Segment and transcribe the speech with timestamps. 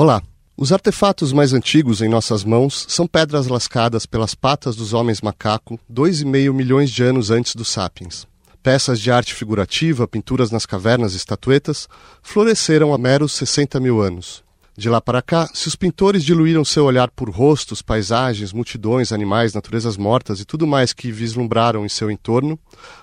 [0.00, 0.22] Olá!
[0.56, 5.76] Os artefatos mais antigos em nossas mãos são pedras lascadas pelas patas dos homens macaco
[5.88, 8.24] dois e meio milhões de anos antes dos sapiens.
[8.62, 11.88] Peças de arte figurativa, pinturas nas cavernas e estatuetas
[12.22, 14.44] floresceram há meros 60 mil anos.
[14.78, 19.52] De lá para cá, se os pintores diluíram seu olhar por rostos, paisagens, multidões, animais,
[19.52, 22.56] naturezas mortas e tudo mais que vislumbraram em seu entorno,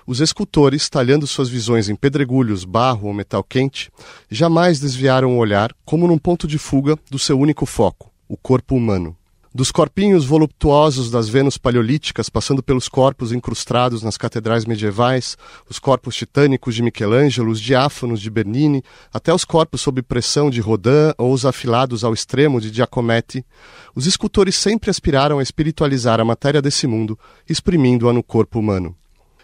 [0.06, 3.90] os escultores, talhando suas visões em pedregulhos, barro ou metal quente,
[4.30, 8.74] jamais desviaram o olhar como num ponto de fuga do seu único foco, o corpo
[8.74, 9.14] humano.
[9.56, 15.34] Dos corpinhos voluptuosos das Vênus paleolíticas, passando pelos corpos incrustados nas catedrais medievais,
[15.66, 20.60] os corpos titânicos de Michelangelo, os diáfanos de Bernini, até os corpos sob pressão de
[20.60, 23.46] Rodin ou os afilados ao extremo de Giacometti,
[23.94, 27.18] os escultores sempre aspiraram a espiritualizar a matéria desse mundo,
[27.48, 28.94] exprimindo-a no corpo humano.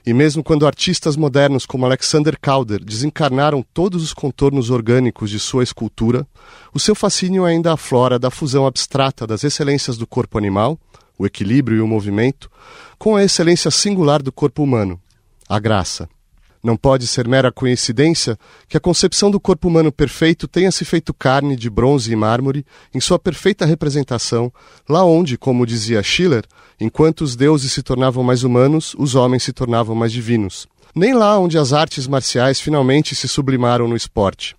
[0.05, 5.62] E mesmo quando artistas modernos como Alexander Calder desencarnaram todos os contornos orgânicos de sua
[5.62, 6.27] escultura,
[6.75, 10.77] o seu fascínio ainda aflora da fusão abstrata das excelências do corpo animal,
[11.16, 12.50] o equilíbrio e o movimento,
[12.98, 15.00] com a excelência singular do corpo humano,
[15.48, 16.09] a graça.
[16.62, 21.12] Não pode ser mera coincidência que a concepção do corpo humano perfeito tenha se feito
[21.12, 24.52] carne de bronze e mármore em sua perfeita representação,
[24.88, 26.44] lá onde, como dizia Schiller,
[26.80, 30.69] enquanto os deuses se tornavam mais humanos, os homens se tornavam mais divinos.
[30.94, 34.54] Nem lá onde as artes marciais finalmente se sublimaram no esporte.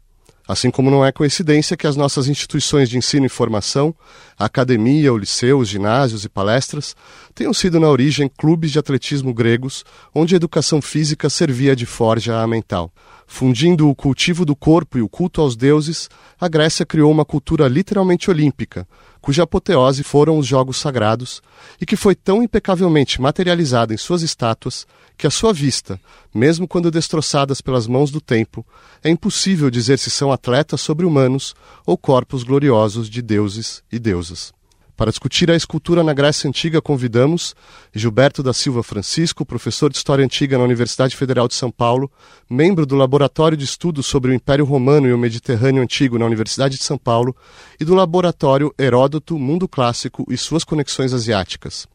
[0.45, 3.95] Assim como não é coincidência que as nossas instituições de ensino e formação,
[4.37, 6.95] a academia, o liceu, os ginásios e palestras,
[7.33, 12.41] tenham sido na origem clubes de atletismo gregos, onde a educação física servia de forja
[12.41, 12.91] à mental.
[13.25, 17.67] Fundindo o cultivo do corpo e o culto aos deuses, a Grécia criou uma cultura
[17.69, 18.85] literalmente olímpica,
[19.23, 21.41] cuja apoteose foram os Jogos Sagrados,
[21.79, 24.85] e que foi tão impecavelmente materializada em suas estátuas
[25.17, 25.97] que, à sua vista,
[26.35, 28.65] mesmo quando destroçadas pelas mãos do tempo,
[29.01, 34.53] é impossível dizer se são atletas sobre-humanos ou corpos gloriosos de deuses e deusas.
[34.95, 37.55] Para discutir a escultura na Grécia Antiga, convidamos
[37.91, 42.11] Gilberto da Silva Francisco, professor de História Antiga na Universidade Federal de São Paulo,
[42.47, 46.77] membro do Laboratório de Estudos sobre o Império Romano e o Mediterrâneo Antigo na Universidade
[46.77, 47.35] de São Paulo
[47.79, 51.87] e do Laboratório Heródoto, Mundo Clássico e suas Conexões Asiáticas.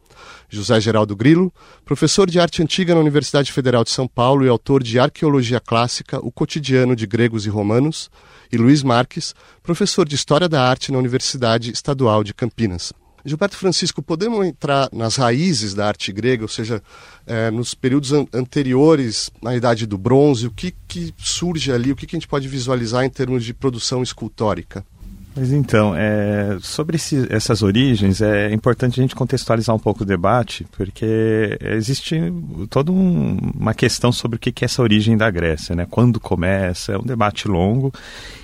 [0.49, 1.53] José Geraldo Grilo,
[1.85, 6.19] professor de arte antiga na Universidade Federal de São Paulo e autor de Arqueologia Clássica,
[6.19, 8.11] o cotidiano de gregos e romanos,
[8.51, 12.93] e Luiz Marques, professor de História da Arte na Universidade Estadual de Campinas.
[13.25, 16.83] Gilberto Francisco, podemos entrar nas raízes da arte grega, ou seja,
[17.27, 21.97] é, nos períodos an anteriores à Idade do Bronze, o que, que surge ali, o
[21.97, 24.85] que, que a gente pode visualizar em termos de produção escultórica?
[25.37, 30.07] Mas então, é, sobre esse, essas origens, é importante a gente contextualizar um pouco o
[30.07, 32.17] debate, porque existe
[32.69, 35.87] toda um, uma questão sobre o que é essa origem da Grécia, né?
[35.89, 37.93] Quando começa, é um debate longo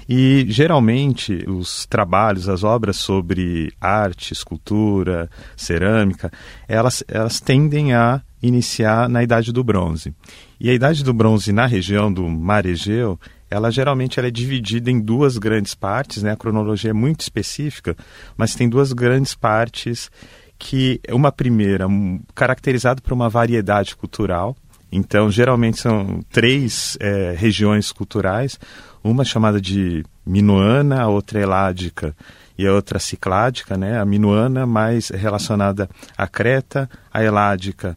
[0.09, 6.31] e geralmente os trabalhos, as obras sobre arte, escultura, cerâmica,
[6.69, 10.15] elas, elas tendem a iniciar na Idade do Bronze.
[10.61, 13.19] E a Idade do Bronze na região do Mar Egeu
[13.55, 16.33] ela geralmente ela é dividida em duas grandes partes, né?
[16.33, 17.97] A cronologia é muito específica,
[18.37, 20.11] mas tem duas grandes partes
[20.59, 21.87] que uma primeira
[22.35, 24.57] caracterizada por uma variedade cultural.
[24.91, 28.59] Então, geralmente são três é, regiões culturais,
[29.05, 32.17] uma chamada de Minoana, a outra Eládica
[32.57, 34.01] e a outra Cicládica, né?
[34.01, 37.97] A Minoana mais relacionada à Creta, a Eládica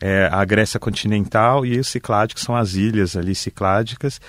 [0.00, 4.20] é, a Grécia continental e os cicládicos são as ilhas ali cicládicas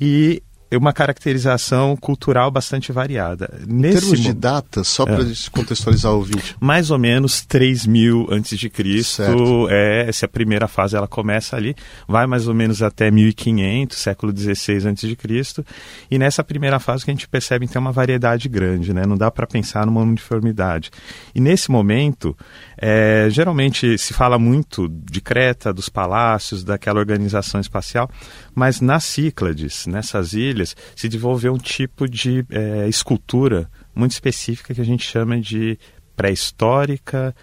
[0.00, 0.42] e
[0.76, 3.52] uma caracterização cultural bastante variada.
[3.66, 5.32] Nesse em termos de data, só para é.
[5.50, 6.56] contextualizar o ouvinte.
[6.60, 11.08] Mais ou menos 3 mil antes de Cristo, é, essa é a primeira fase, ela
[11.08, 11.74] começa ali,
[12.06, 15.64] vai mais ou menos até 1500, século 16 antes de Cristo,
[16.10, 19.04] e nessa primeira fase que a gente percebe então uma variedade grande, né?
[19.06, 20.90] não dá para pensar numa uniformidade.
[21.34, 22.36] E nesse momento,
[22.80, 28.10] é, geralmente se fala muito de Creta, dos palácios, daquela organização espacial,
[28.54, 34.80] mas nas Cíclades, nessas ilhas, se desenvolveu um tipo de é, escultura muito específica que
[34.80, 35.78] a gente chama de
[36.16, 37.34] pré-histórica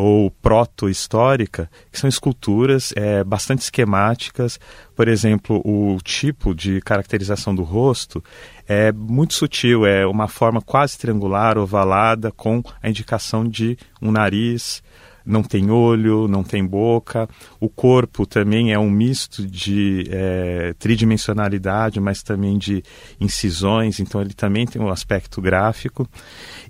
[0.00, 4.58] ou proto-histórica, que são esculturas é, bastante esquemáticas.
[4.96, 8.24] Por exemplo, o tipo de caracterização do rosto
[8.66, 14.82] é muito sutil, é uma forma quase triangular, ovalada, com a indicação de um nariz,
[15.24, 17.28] não tem olho, não tem boca.
[17.58, 22.82] O corpo também é um misto de é, tridimensionalidade, mas também de
[23.20, 26.08] incisões, então ele também tem um aspecto gráfico.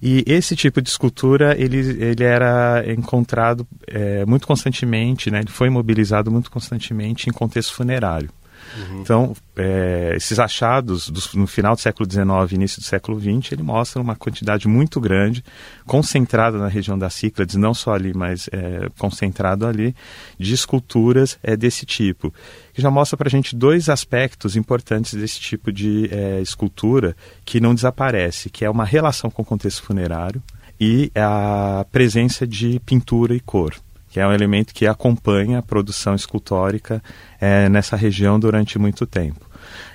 [0.02, 5.41] E esse tipo de escultura ele, ele era encontrado é, muito constantemente, né?
[5.41, 8.31] ele foi mobilizado muito constantemente em contexto funerário.
[8.76, 9.00] Uhum.
[9.00, 13.62] Então, é, esses achados do, no final do século XIX início do século XX, ele
[13.62, 15.44] mostra uma quantidade muito grande,
[15.87, 19.94] concentrada na região das Cíclades, não só ali, mas é, concentrado ali,
[20.38, 22.32] de esculturas é, desse tipo.
[22.72, 27.61] Que já mostra para a gente dois aspectos importantes desse tipo de é, escultura que
[27.61, 30.43] não desaparece, que é uma relação com o contexto funerário
[30.81, 33.75] e a presença de pintura e cor
[34.10, 37.02] que é um elemento que acompanha a produção escultórica
[37.40, 39.48] é, nessa região durante muito tempo.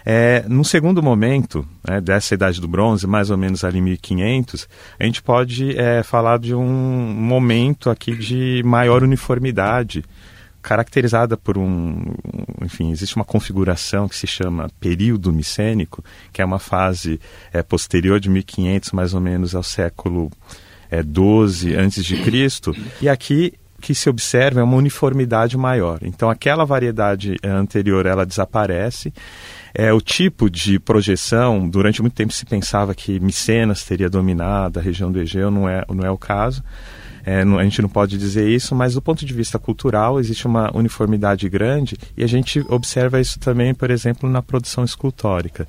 [0.06, 4.69] É, no segundo momento né, dessa idade do bronze, mais ou menos ali 1500,
[5.00, 10.03] a gente pode é, falar de um momento aqui de maior uniformidade,
[10.61, 12.06] caracterizada por um,
[12.63, 17.19] enfim, existe uma configuração que se chama período micênico, que é uma fase
[17.51, 20.31] é, posterior de 1500, mais ou menos ao século
[20.89, 22.75] é, 12 antes de Cristo.
[23.01, 26.00] E aqui que se observa é uma uniformidade maior.
[26.01, 29.13] Então, aquela variedade eh, anterior ela desaparece.
[29.74, 34.81] É, o tipo de projeção, durante muito tempo se pensava que Micenas teria dominado a
[34.81, 36.63] região do Egeu, não é, não é o caso.
[37.25, 40.45] É, não, a gente não pode dizer isso, mas do ponto de vista cultural existe
[40.45, 45.68] uma uniformidade grande e a gente observa isso também, por exemplo, na produção escultórica.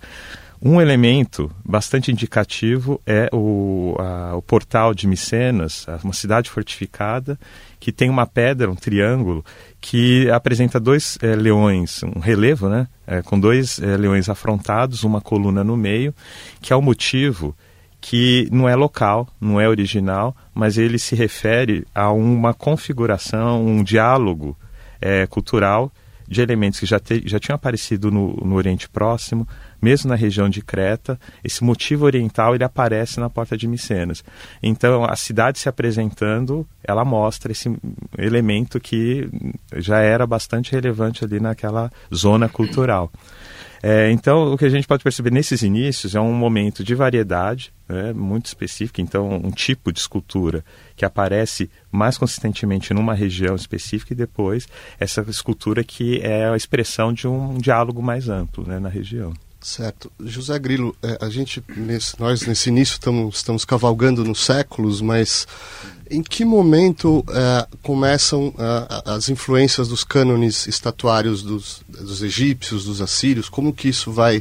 [0.60, 7.38] Um elemento bastante indicativo é o, a, o portal de Micenas, uma cidade fortificada,
[7.78, 9.44] que tem uma pedra, um triângulo,
[9.80, 12.88] que apresenta dois é, leões, um relevo, né?
[13.06, 16.14] É, com dois é, leões afrontados, uma coluna no meio,
[16.60, 17.56] que é o motivo
[18.00, 23.82] que não é local, não é original, mas ele se refere a uma configuração, um
[23.82, 24.56] diálogo
[25.28, 25.92] cultural
[26.28, 29.46] de elementos que já, te, já tinham aparecido no, no Oriente Próximo,
[29.86, 34.24] mesmo na região de Creta, esse motivo oriental ele aparece na porta de Micenas.
[34.60, 37.72] Então, a cidade se apresentando, ela mostra esse
[38.18, 39.28] elemento que
[39.76, 43.12] já era bastante relevante ali naquela zona cultural.
[43.80, 47.72] É, então, o que a gente pode perceber nesses inícios é um momento de variedade,
[47.88, 49.00] né, muito específico.
[49.00, 50.64] Então, um tipo de escultura
[50.96, 54.66] que aparece mais consistentemente numa região específica e depois
[54.98, 59.32] essa escultura que é a expressão de um diálogo mais amplo né, na região.
[59.66, 60.12] Certo.
[60.24, 65.44] José Grilo, é, a gente, nesse, nós nesse início estamos, estamos cavalgando nos séculos, mas
[66.08, 73.00] em que momento é, começam é, as influências dos cânones estatuários dos, dos egípcios, dos
[73.00, 73.48] assírios?
[73.48, 74.40] Como que isso vai,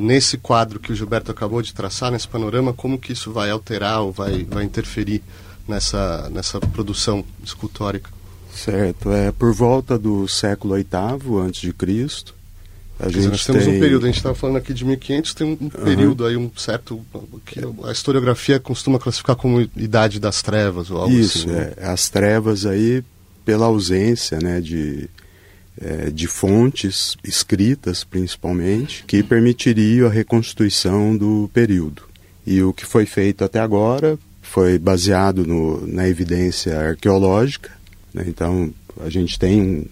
[0.00, 4.02] nesse quadro que o Gilberto acabou de traçar, nesse panorama, como que isso vai alterar
[4.02, 5.24] ou vai, vai interferir
[5.66, 8.10] nessa, nessa produção escultórica?
[8.54, 9.10] Certo.
[9.10, 12.35] É por volta do século VIII Cristo,
[12.98, 13.76] a gente nós temos tem...
[13.76, 16.30] um período, a gente estava falando aqui de 1500, tem um período uhum.
[16.30, 17.04] aí, um certo.
[17.44, 21.50] que a historiografia costuma classificar como idade das trevas ou algo Isso, assim.
[21.50, 21.72] Isso, né?
[21.76, 21.86] é.
[21.86, 23.04] As trevas aí,
[23.44, 25.10] pela ausência né, de,
[25.78, 32.02] é, de fontes escritas, principalmente, que permitiriam a reconstituição do período.
[32.46, 37.70] E o que foi feito até agora foi baseado no, na evidência arqueológica.
[38.14, 38.24] Né?
[38.26, 39.84] Então, a gente tem um,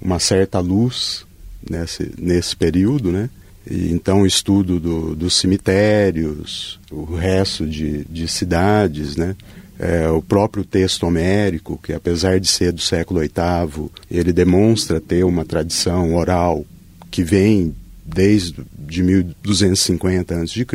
[0.00, 1.24] uma certa luz
[1.68, 3.28] nesse, nesse período, né?
[3.68, 9.36] E, então o estudo do, dos cemitérios, o resto de, de cidades, né?
[9.78, 15.24] É, o próprio texto homérico, que apesar de ser do século VIII, ele demonstra ter
[15.24, 16.66] uma tradição oral
[17.10, 17.74] que vem
[18.04, 20.66] desde de 1250 a.C.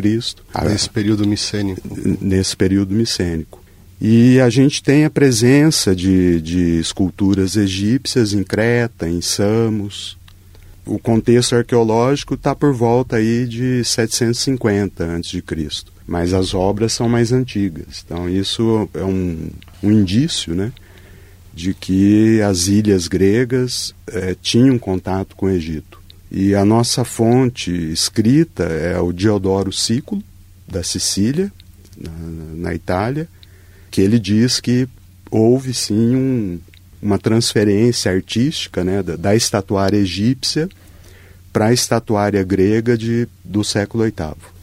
[0.64, 1.80] Nesse período micênico.
[2.20, 3.62] Nesse período micênico.
[4.00, 10.18] E a gente tem a presença de, de esculturas egípcias em Creta, em Samos,
[10.86, 15.42] o contexto arqueológico está por volta aí de 750 a.C.,
[16.06, 18.04] mas as obras são mais antigas.
[18.04, 19.50] Então isso é um,
[19.82, 20.72] um indício, né,
[21.52, 26.00] de que as ilhas gregas é, tinham contato com o Egito.
[26.30, 30.22] E a nossa fonte escrita é o Diodoro Sículo,
[30.68, 31.52] da Sicília,
[31.96, 32.12] na,
[32.54, 33.28] na Itália,
[33.90, 34.88] que ele diz que
[35.30, 36.60] houve sim um,
[37.00, 40.68] uma transferência artística né, da, da estatuária egípcia
[41.52, 44.56] para a estatuária grega de, do século VIII.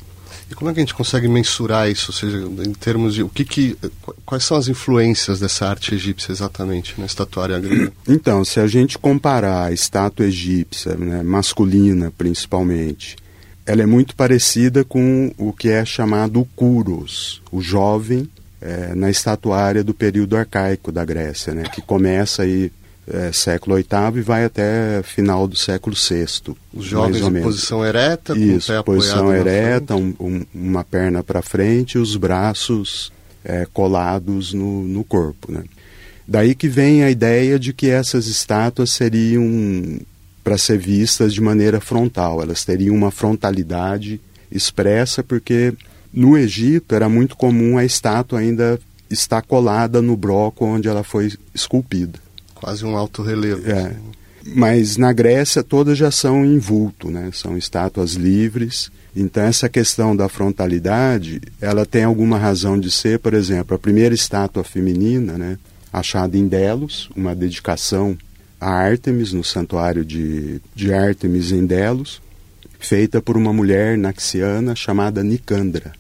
[0.50, 3.30] E como é que a gente consegue mensurar isso, ou seja, em termos de o
[3.30, 3.78] que, que
[4.24, 7.92] quais são as influências dessa arte egípcia exatamente na estatuária grega?
[8.08, 13.16] Então, se a gente comparar a estátua egípcia, né, masculina principalmente,
[13.66, 18.30] ela é muito parecida com o que é chamado o Kuros, o jovem
[18.64, 22.72] é, na estatuária do período arcaico da Grécia, né, que começa aí
[23.06, 26.56] é, século VIII e vai até final do século VI.
[26.74, 31.22] Os jovens em posição ereta, Isso, com o pé posição ereta, um, um, uma perna
[31.22, 33.12] para frente e os braços
[33.44, 35.52] é, colados no, no corpo.
[35.52, 35.66] Né?
[36.26, 40.00] Daí que vem a ideia de que essas estátuas seriam
[40.42, 42.42] para ser vistas de maneira frontal.
[42.42, 45.74] Elas teriam uma frontalidade expressa porque
[46.14, 48.80] no Egito era muito comum a estátua ainda
[49.10, 52.20] estar colada no broco onde ela foi esculpida.
[52.56, 53.70] Quase um alto relevo.
[53.70, 53.88] É.
[53.88, 53.98] Assim.
[54.56, 57.30] Mas na Grécia todas já são em vulto, né?
[57.34, 58.92] São estátuas livres.
[59.16, 64.14] Então essa questão da frontalidade, ela tem alguma razão de ser, por exemplo, a primeira
[64.14, 65.60] estátua feminina, né,
[65.92, 68.18] achada em Delos, uma dedicação
[68.60, 72.22] a Ártemis no santuário de, de Ártemis em Delos,
[72.80, 75.92] feita por uma mulher naxiana chamada Nicandra.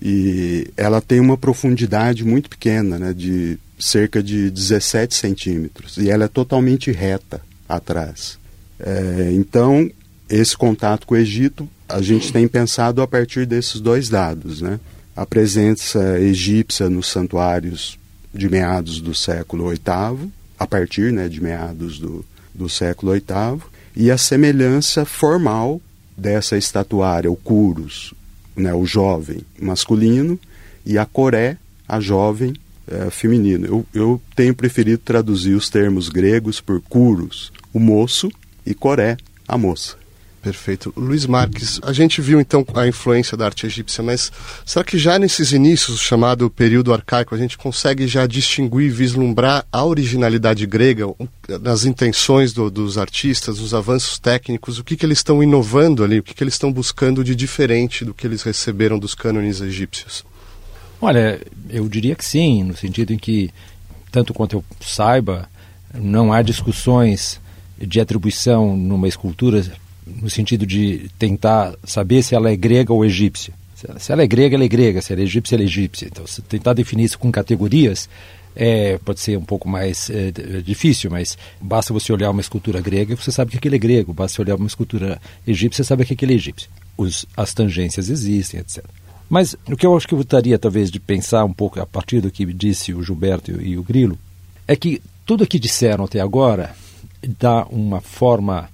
[0.00, 6.24] E ela tem uma profundidade muito pequena, né, de cerca de 17 centímetros, e ela
[6.24, 8.38] é totalmente reta atrás.
[8.78, 9.90] É, então,
[10.28, 14.78] esse contato com o Egito, a gente tem pensado a partir desses dois dados, né?
[15.16, 17.98] A presença egípcia nos santuários
[18.32, 22.24] de meados do século VIII, a partir né, de meados do,
[22.54, 23.60] do século VIII,
[23.96, 25.80] e a semelhança formal
[26.16, 28.12] dessa estatuária, o Curus,
[28.58, 30.38] né, o jovem masculino,
[30.84, 32.54] e a Coré, a jovem
[32.86, 33.66] é, feminino.
[33.66, 38.30] Eu, eu tenho preferido traduzir os termos gregos por Curus, o moço,
[38.64, 39.96] e Coré, a moça.
[40.40, 40.92] Perfeito.
[40.96, 44.30] Luiz Marques, a gente viu então a influência da arte egípcia, mas
[44.64, 49.84] será que já nesses inícios, chamado período arcaico, a gente consegue já distinguir, vislumbrar a
[49.84, 51.04] originalidade grega,
[51.60, 56.20] nas intenções do, dos artistas, nos avanços técnicos, o que, que eles estão inovando ali,
[56.20, 60.24] o que, que eles estão buscando de diferente do que eles receberam dos cânones egípcios?
[61.00, 63.50] Olha, eu diria que sim, no sentido em que,
[64.10, 65.48] tanto quanto eu saiba,
[65.92, 67.40] não há discussões
[67.78, 69.64] de atribuição numa escultura
[70.20, 73.54] no sentido de tentar saber se ela é grega ou egípcia.
[73.98, 76.08] Se ela é grega, ela é grega, se ela é egípcia, ela é egípcia.
[76.10, 78.08] Então, se tentar definir isso com categorias
[78.56, 83.12] é, pode ser um pouco mais é, difícil, mas basta você olhar uma escultura grega
[83.12, 86.04] e você sabe que aquele é grego, basta você olhar uma escultura egípcia e sabe
[86.04, 86.68] que aquele é egípcio.
[86.96, 88.84] Os, as tangências existem, etc.
[89.30, 92.20] Mas o que eu acho que eu gostaria, talvez, de pensar um pouco a partir
[92.20, 94.18] do que disse o Gilberto e o Grilo,
[94.66, 96.74] é que tudo o que disseram até agora
[97.38, 98.68] dá uma forma,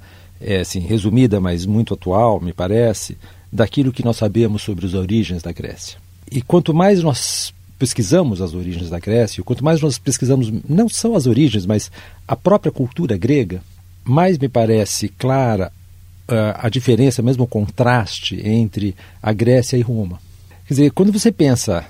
[0.45, 3.17] é, assim, resumida, mas muito atual, me parece,
[3.51, 5.99] daquilo que nós sabemos sobre as origens da Grécia.
[6.31, 11.17] E quanto mais nós pesquisamos as origens da Grécia, quanto mais nós pesquisamos não só
[11.17, 11.91] as origens, mas
[12.29, 13.63] a própria cultura grega,
[14.05, 15.73] mais me parece clara
[16.29, 20.21] uh, a diferença, mesmo o contraste entre a Grécia e Roma.
[20.67, 21.85] Quer dizer, quando você pensa,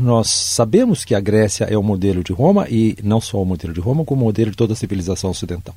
[0.00, 3.72] nós sabemos que a Grécia é o modelo de Roma, e não só o modelo
[3.74, 5.74] de Roma, como o modelo de toda a civilização ocidental.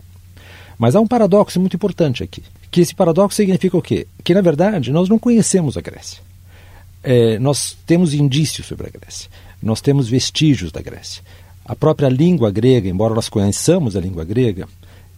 [0.80, 2.42] Mas há um paradoxo muito importante aqui.
[2.72, 4.08] Que esse paradoxo significa o quê?
[4.24, 6.22] Que, na verdade, nós não conhecemos a Grécia.
[7.04, 9.30] É, nós temos indícios sobre a Grécia.
[9.62, 11.22] Nós temos vestígios da Grécia.
[11.66, 14.68] A própria língua grega, embora nós conheçamos a língua grega,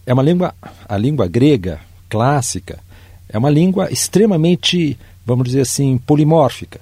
[0.04, 0.52] é uma língua,
[0.88, 2.80] a língua grega clássica,
[3.28, 6.80] é uma língua extremamente, vamos dizer assim, polimórfica.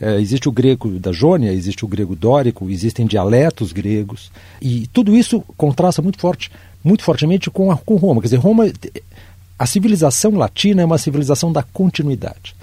[0.00, 4.30] É, existe o grego da Jônia, existe o grego dórico, existem dialetos gregos,
[4.62, 6.50] e tudo isso contrasta muito forte,
[6.82, 8.20] muito fortemente com, a, com Roma.
[8.20, 8.70] Quer dizer, Roma,
[9.58, 12.54] a civilização latina é uma civilização da continuidade.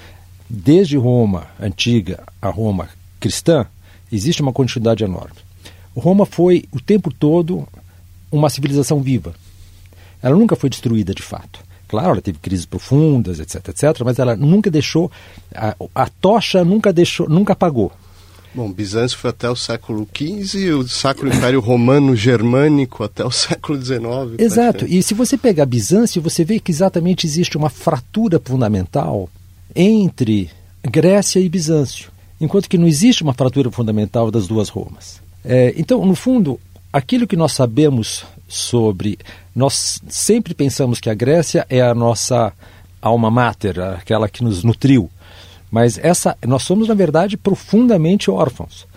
[0.50, 3.66] Desde Roma antiga a Roma cristã,
[4.12, 5.36] existe uma continuidade enorme.
[5.96, 7.68] Roma foi o tempo todo
[8.32, 9.34] uma civilização viva.
[10.22, 11.60] Ela nunca foi destruída de fato.
[11.88, 15.10] Claro, ela teve crises profundas, etc, etc, mas ela nunca deixou
[15.56, 17.92] a, a tocha nunca deixou, nunca apagou.
[18.58, 23.80] Bom, Bizâncio foi até o século XV, o Sacro Império Romano Germânico até o século
[23.80, 24.02] XIX.
[24.40, 24.84] Exato.
[24.88, 29.30] E se você pegar Bizâncio, você vê que exatamente existe uma fratura fundamental
[29.76, 30.50] entre
[30.82, 32.10] Grécia e Bizâncio,
[32.42, 35.22] enquanto que não existe uma fratura fundamental das duas Romas.
[35.46, 36.60] É, então, no fundo,
[36.92, 39.20] aquilo que nós sabemos sobre.
[39.56, 42.52] Nós sempre pensamos que a Grécia é a nossa
[43.00, 45.12] alma mater, aquela que nos nutriu.
[45.70, 48.88] Mas essa, nós somos, na verdade, profundamente órfãos.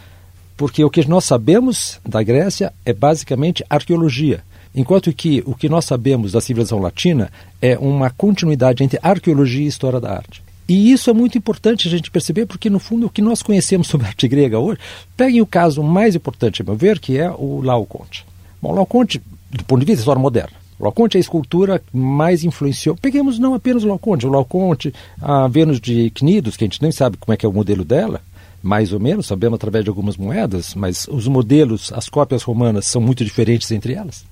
[0.57, 4.43] Porque o que nós sabemos da Grécia é basicamente arqueologia.
[4.75, 9.69] Enquanto que o que nós sabemos da civilização latina é uma continuidade entre arqueologia e
[9.69, 10.43] história da arte.
[10.69, 13.89] E isso é muito importante a gente perceber, porque no fundo o que nós conhecemos
[13.91, 14.79] sobre a arte grega hoje,
[15.17, 18.25] peguem o caso mais importante, a meu ver, que é o Laoconte.
[18.62, 20.60] Bom, Laoconte do ponto de vista da história moderna.
[20.80, 22.96] O Laoconte é a escultura que mais influenciou.
[22.96, 26.90] Peguemos não apenas o Laoconte, o Laoconte, a Vênus de Cnidos, que a gente nem
[26.90, 28.22] sabe como é que é o modelo dela,
[28.62, 32.99] mais ou menos, sabemos através de algumas moedas, mas os modelos, as cópias romanas são
[32.99, 34.25] muito diferentes entre elas.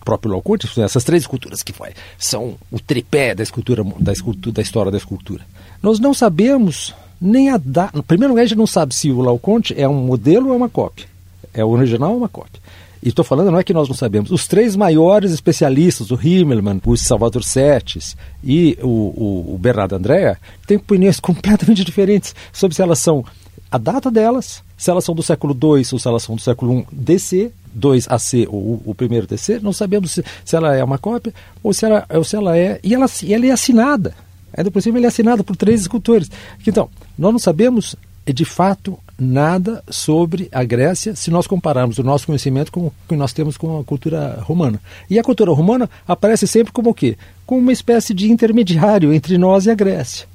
[0.00, 4.54] O próprio Laoconte, essas três esculturas que foi, são o tripé da escultura, da escultura,
[4.54, 5.44] da história da escultura.
[5.82, 7.96] Nós não sabemos nem a data.
[7.96, 10.56] No primeiro lugar, a gente não sabe se o Laoconte é um modelo ou é
[10.56, 11.06] uma cópia.
[11.52, 12.62] É o original ou uma cópia.
[13.02, 16.80] E estou falando, não é que nós não sabemos, os três maiores especialistas, o Himmelmann,
[16.84, 22.82] o Salvador Setes e o, o, o Bernardo Andrea, têm opiniões completamente diferentes sobre se
[22.82, 23.24] elas são
[23.70, 26.80] a data delas, se elas são do século II ou se elas são do século
[26.80, 31.34] I DC, 2AC ou o primeiro DC, não sabemos se, se ela é uma cópia
[31.62, 32.80] ou se ela, ou se ela é.
[32.82, 34.14] E ela, e ela é assinada.
[34.56, 36.30] Ainda por cima, ele é assinado por três escultores.
[36.66, 36.88] Então,
[37.18, 37.94] nós não sabemos
[38.26, 43.16] de fato nada sobre a Grécia se nós compararmos o nosso conhecimento com o que
[43.16, 44.80] nós temos com a cultura romana.
[45.08, 47.16] E a cultura romana aparece sempre como o quê?
[47.46, 50.26] Como uma espécie de intermediário entre nós e a Grécia.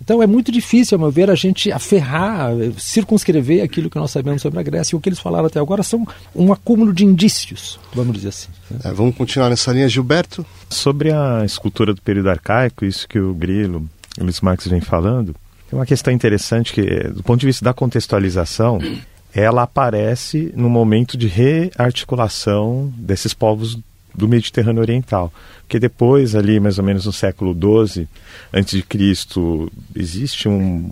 [0.00, 4.40] Então é muito difícil, ao meu ver, a gente aferrar, circunscrever aquilo que nós sabemos
[4.40, 4.94] sobre a Grécia.
[4.94, 8.48] E o que eles falaram até agora são um acúmulo de indícios, vamos dizer assim.
[8.84, 10.46] É, vamos continuar nessa linha, Gilberto.
[10.70, 14.80] Sobre a escultura do período arcaico, isso que o Grilo e o Luiz Marques vem
[14.80, 15.34] falando,
[15.68, 18.78] tem uma questão interessante que, do ponto de vista da contextualização,
[19.34, 23.78] ela aparece no momento de rearticulação desses povos
[24.14, 25.32] do Mediterrâneo Oriental.
[25.60, 27.54] Porque depois, ali mais ou menos no século
[27.86, 28.08] XII,
[28.52, 30.90] antes de Cristo, existe um,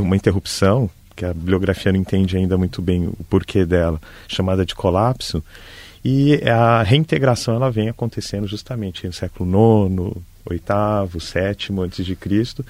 [0.00, 4.74] uma interrupção, que a bibliografia não entende ainda muito bem o porquê dela, chamada de
[4.74, 5.42] colapso,
[6.04, 12.64] e a reintegração ela vem acontecendo justamente no século IX, oitavo, sétimo antes de Cristo.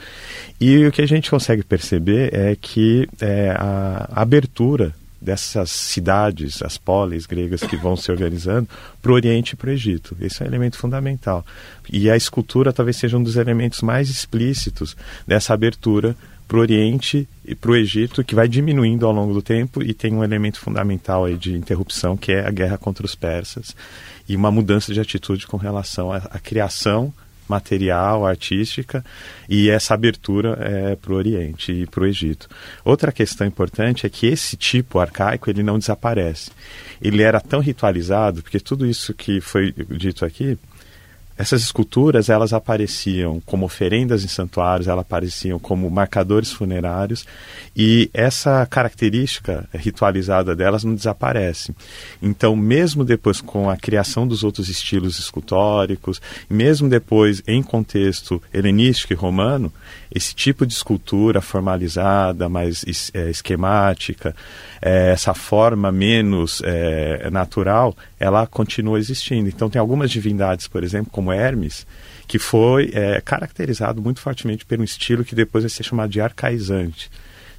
[0.60, 6.78] E o que a gente consegue perceber é que é, a abertura dessas cidades, as
[6.78, 8.68] polis gregas que vão se organizando,
[9.02, 10.16] para o Oriente e para o Egito.
[10.20, 11.44] Esse é um elemento fundamental.
[11.92, 16.16] E a escultura talvez seja um dos elementos mais explícitos dessa abertura
[16.46, 19.92] para o Oriente e para o Egito, que vai diminuindo ao longo do tempo e
[19.92, 23.76] tem um elemento fundamental aí de interrupção, que é a guerra contra os persas
[24.28, 27.12] e uma mudança de atitude com relação à, à criação
[27.48, 29.04] material, artística
[29.48, 32.48] e essa abertura é, para o Oriente e para o Egito.
[32.84, 36.50] Outra questão importante é que esse tipo arcaico ele não desaparece.
[37.00, 40.58] Ele era tão ritualizado, porque tudo isso que foi dito aqui
[41.38, 47.24] essas esculturas elas apareciam como oferendas em santuários, elas apareciam como marcadores funerários
[47.76, 51.72] e essa característica ritualizada delas não desaparece.
[52.20, 56.20] Então, mesmo depois com a criação dos outros estilos escultóricos,
[56.50, 59.72] mesmo depois em contexto helenístico e romano,
[60.14, 64.34] esse tipo de escultura formalizada, mais é, esquemática,
[64.80, 69.48] é, essa forma menos é, natural, ela continua existindo.
[69.48, 71.86] Então, tem algumas divindades, por exemplo, como Hermes,
[72.26, 76.20] que foi é, caracterizado muito fortemente por um estilo que depois vai ser chamado de
[76.20, 77.10] arcaizante.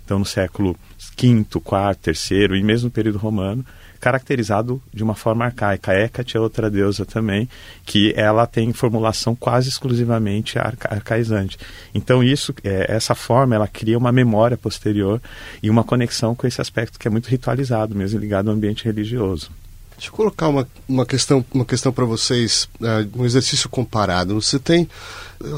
[0.03, 0.75] Então, no século
[1.17, 3.63] V, IV, III e mesmo no período romano,
[3.99, 5.93] caracterizado de uma forma arcaica.
[5.93, 7.49] Hecate é outra deusa também,
[7.85, 11.57] que ela tem formulação quase exclusivamente arca arcaizante.
[11.93, 15.21] Então isso, é, essa forma, ela cria uma memória posterior
[15.61, 19.51] e uma conexão com esse aspecto que é muito ritualizado, mesmo ligado ao ambiente religioso.
[19.99, 24.41] Deixa eu colocar uma, uma questão, uma questão para vocês, uh, um exercício comparado.
[24.41, 24.87] Você tem,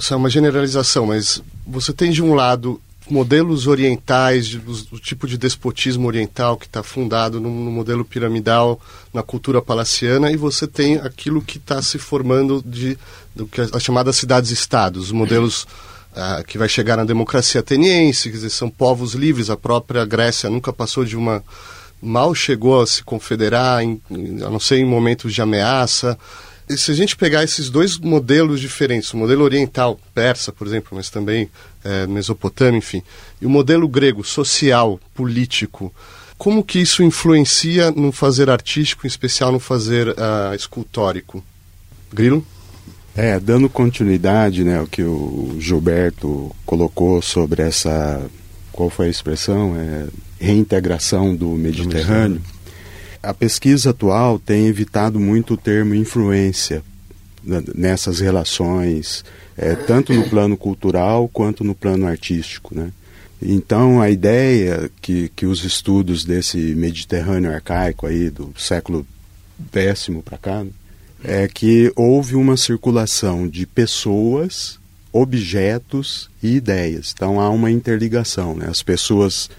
[0.10, 5.38] é uma generalização, mas você tem de um lado modelos orientais, de, o, tipo de
[5.38, 8.80] despotismo oriental que está fundado no, no, modelo piramidal,
[9.13, 12.97] na cultura palaciana, e você tem aquilo que está se formando de
[13.36, 15.65] do que as chamadas cidades-estados, os modelos
[16.13, 20.50] ah, que vai chegar na democracia ateniense, quer dizer, são povos livres, a própria Grécia
[20.50, 21.43] nunca passou de uma
[22.02, 24.02] mal chegou a se confederar, em,
[24.45, 26.17] a não ser em momentos de ameaça
[26.78, 31.10] se a gente pegar esses dois modelos diferentes, o modelo oriental, persa, por exemplo, mas
[31.10, 31.50] também
[31.84, 33.02] é, mesopotâmio, enfim,
[33.42, 35.94] e o modelo grego, social, político,
[36.38, 41.44] como que isso influencia no fazer artístico, em especial no fazer uh, escultórico?
[42.12, 42.46] Grilo?
[43.16, 48.22] É, dando continuidade, né, o que o Gilberto colocou sobre essa,
[48.72, 49.76] qual foi a expressão?
[49.76, 50.08] É,
[50.40, 52.40] reintegração do Mediterrâneo.
[52.40, 52.61] Do
[53.22, 56.84] a pesquisa atual tem evitado muito o termo influência
[57.76, 59.24] nessas relações,
[59.58, 62.76] é, tanto no plano cultural quanto no plano artístico.
[62.76, 62.92] Né?
[63.42, 69.06] Então, a ideia que, que os estudos desse Mediterrâneo arcaico aí do século
[69.72, 70.72] X para cá né,
[71.24, 74.80] é que houve uma circulação de pessoas,
[75.12, 77.12] objetos e ideias.
[77.16, 78.56] Então, há uma interligação.
[78.56, 78.68] Né?
[78.68, 79.50] As pessoas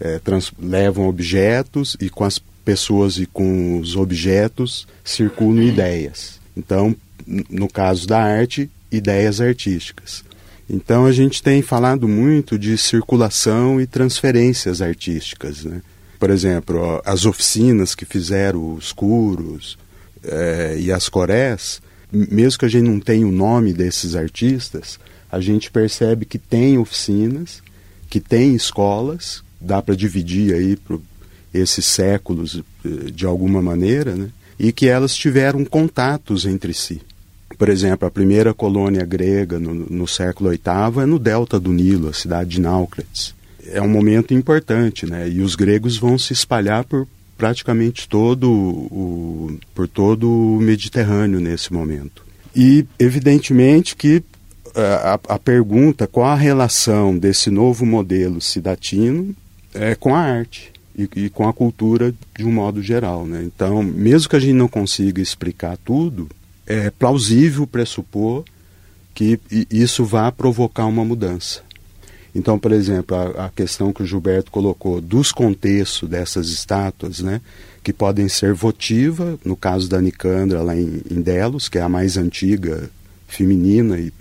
[0.00, 0.20] é,
[0.58, 6.40] levam objetos e com as pessoas e com os objetos circulam ideias.
[6.56, 6.94] Então,
[7.26, 10.24] no caso da arte, ideias artísticas.
[10.68, 15.64] Então a gente tem falado muito de circulação e transferências artísticas.
[15.64, 15.82] Né?
[16.18, 19.78] Por exemplo, as oficinas que fizeram os curos
[20.24, 24.98] é, e as corés, mesmo que a gente não tenha o nome desses artistas,
[25.30, 27.62] a gente percebe que tem oficinas,
[28.08, 30.78] que tem escolas, dá para dividir aí
[31.52, 34.28] esses séculos eh, de alguma maneira, né?
[34.58, 37.00] e que elas tiveram contatos entre si.
[37.58, 42.08] Por exemplo, a primeira colônia grega no, no século VIII é no delta do Nilo,
[42.08, 43.34] a cidade de Náucrates.
[43.66, 45.28] É um momento importante, né?
[45.28, 51.72] E os gregos vão se espalhar por praticamente todo o, por todo o Mediterrâneo nesse
[51.72, 52.24] momento.
[52.54, 54.22] E evidentemente que
[54.74, 59.34] a, a pergunta qual a relação desse novo modelo cidatino
[59.74, 63.26] é com a arte e, e, com a cultura de um modo geral.
[63.26, 63.42] Né?
[63.44, 66.28] Então, mesmo que a gente não consiga explicar tudo,
[66.66, 68.44] é plausível pressupor
[69.14, 69.38] que
[69.70, 71.62] isso vá provocar uma mudança.
[72.34, 77.42] Então, por exemplo, a, a, questão que o Gilberto colocou dos contextos dessas estátuas, né,
[77.82, 81.90] que podem ser votiva, no caso da Nicandra lá em, em Delos, que é a
[81.90, 82.88] mais antiga
[83.28, 84.12] feminina e,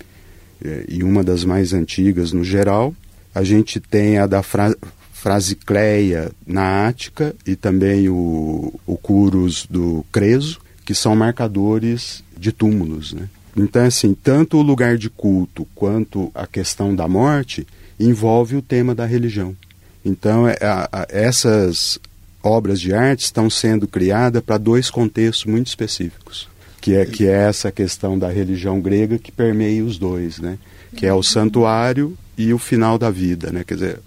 [0.89, 2.93] e uma das mais antigas no geral.
[3.34, 4.75] A gente tem a da Fra,
[5.21, 13.13] Frasicleia na Ática e também o, o Curus do Creso, que são marcadores de túmulos,
[13.13, 13.29] né?
[13.55, 17.67] Então, assim, tanto o lugar de culto quanto a questão da morte
[17.99, 19.55] envolve o tema da religião.
[20.03, 21.99] Então, é, a, a, essas
[22.41, 26.49] obras de arte estão sendo criadas para dois contextos muito específicos,
[26.81, 30.57] que é, que é essa questão da religião grega que permeia os dois, né?
[30.95, 33.63] Que é o santuário e o final da vida, né?
[33.63, 33.99] Quer dizer,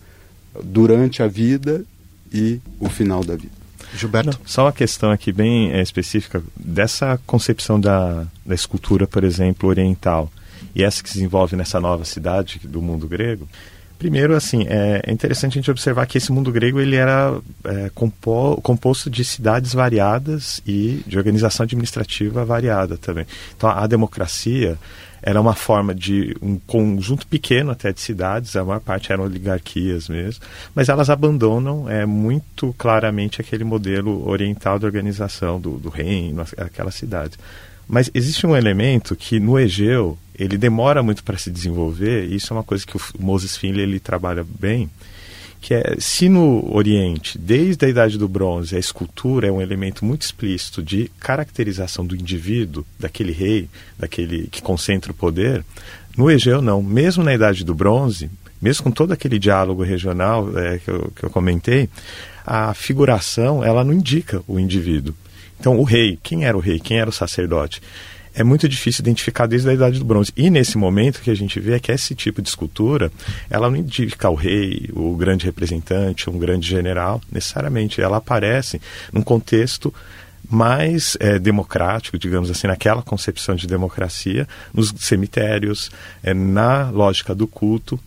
[0.62, 1.84] durante a vida
[2.32, 3.52] e o final da vida.
[3.96, 4.30] Gilberto?
[4.30, 9.68] Não, só uma questão aqui bem é, específica dessa concepção da, da escultura, por exemplo,
[9.68, 10.30] oriental,
[10.74, 13.48] e essa que se desenvolve nessa nova cidade do mundo grego.
[13.98, 17.90] Primeiro, assim, é, é interessante a gente observar que esse mundo grego ele era é,
[17.94, 23.26] compo composto de cidades variadas e de organização administrativa variada também.
[23.56, 24.76] Então, a democracia
[25.26, 30.06] era uma forma de um conjunto pequeno até de cidades, a maior parte eram oligarquias
[30.06, 36.44] mesmo, mas elas abandonam é, muito claramente aquele modelo oriental de organização do, do reino,
[36.58, 37.38] aquelas cidades.
[37.88, 42.52] Mas existe um elemento que no Egeu ele demora muito para se desenvolver, e isso
[42.52, 44.90] é uma coisa que o Moses Finley ele trabalha bem,
[45.64, 50.04] que é se no Oriente, desde a Idade do Bronze, a escultura é um elemento
[50.04, 53.66] muito explícito de caracterização do indivíduo, daquele rei,
[53.98, 55.64] daquele que concentra o poder,
[56.18, 56.82] no Egeu não.
[56.82, 61.24] Mesmo na Idade do Bronze, mesmo com todo aquele diálogo regional é, que, eu, que
[61.24, 61.88] eu comentei,
[62.44, 65.14] a figuração ela não indica o indivíduo.
[65.58, 66.78] Então, o rei, quem era o rei?
[66.78, 67.80] Quem era o sacerdote?
[68.34, 70.32] É muito difícil identificar desde a Idade do Bronze.
[70.36, 73.10] E nesse momento que a gente vê é que esse tipo de escultura,
[73.48, 78.00] ela não indica o rei, o grande representante, um grande general, necessariamente.
[78.00, 78.80] Ela aparece
[79.12, 79.94] num contexto
[80.50, 85.90] mais é, democrático, digamos assim, naquela concepção de democracia, nos cemitérios,
[86.22, 87.98] é, na lógica do culto.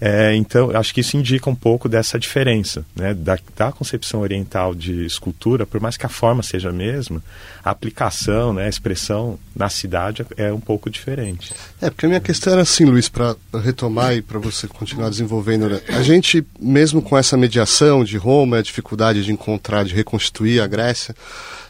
[0.00, 4.72] É, então, acho que isso indica um pouco dessa diferença né, da, da, concepção oriental
[4.72, 7.20] de escultura, por mais que a forma seja a mesma,
[7.64, 11.52] a aplicação, né, a expressão na cidade é um pouco diferente.
[11.80, 15.68] É, porque a minha questão era assim, Luiz, para retomar e para você continuar desenvolvendo.
[15.68, 15.80] Né?
[15.88, 20.66] A gente, mesmo com essa mediação de Roma, a dificuldade de encontrar, de reconstituir a
[20.68, 21.14] Grécia,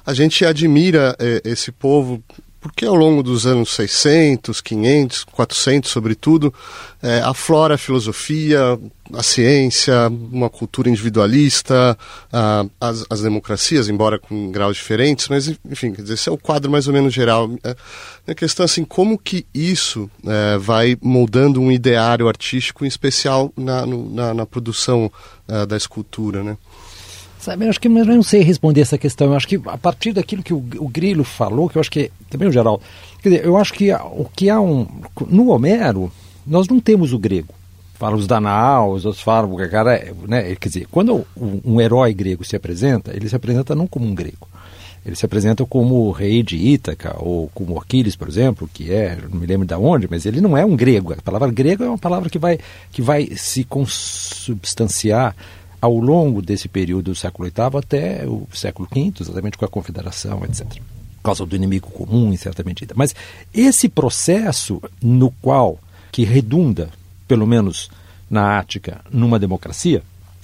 [0.05, 2.23] a gente admira eh, esse povo
[2.61, 6.53] porque ao longo dos anos 600, 500, 400, sobretudo,
[7.03, 8.79] é, aflora a filosofia,
[9.13, 11.97] a ciência, uma cultura individualista,
[12.33, 16.39] a, as, as, democracias, embora com graus diferentes, mas enfim, quer dizer, esse é o
[16.39, 17.51] quadro mais ou menos geral.
[17.63, 17.77] É,
[18.27, 23.53] a questão é assim, como que isso é, vai moldando um ideário artístico, em especial
[23.57, 25.11] na, no, na, na produção
[25.47, 26.57] é, da escultura, né?
[27.49, 29.29] Sabe, eu acho que eu não sei responder essa questão.
[29.29, 32.13] Eu acho que a partir daquilo que o, o Grilo falou, que eu acho que
[32.29, 32.79] também o geral,
[33.23, 34.87] quer dizer, eu acho que o que há um
[35.27, 36.13] no Homero
[36.47, 37.55] nós não temos o grego.
[37.95, 40.55] Fala os Danaus, os falam cara, né?
[40.57, 44.15] Quer dizer, quando um, um herói grego se apresenta, ele se apresenta não como um
[44.15, 44.47] grego.
[45.07, 49.17] Ele se apresenta como o rei de Ítaca, ou como Aquiles, por exemplo, que é,
[49.31, 51.15] não me lembro de onde, mas ele não é um grego.
[51.15, 52.59] A palavra grego é uma palavra que vai,
[52.93, 55.35] que vai se consubstanciar
[55.81, 60.45] ao longo desse período do século VIII até o século V, exatamente com a Confederação,
[60.45, 60.67] etc.
[60.67, 62.95] Por causa do inimigo comum, em certa medida.
[62.97, 63.15] Mas
[63.53, 65.79] esse processo no qual,
[66.11, 66.91] que redunda,
[67.27, 67.91] pelo menos
[68.31, 70.03] na Ática, numa democracia,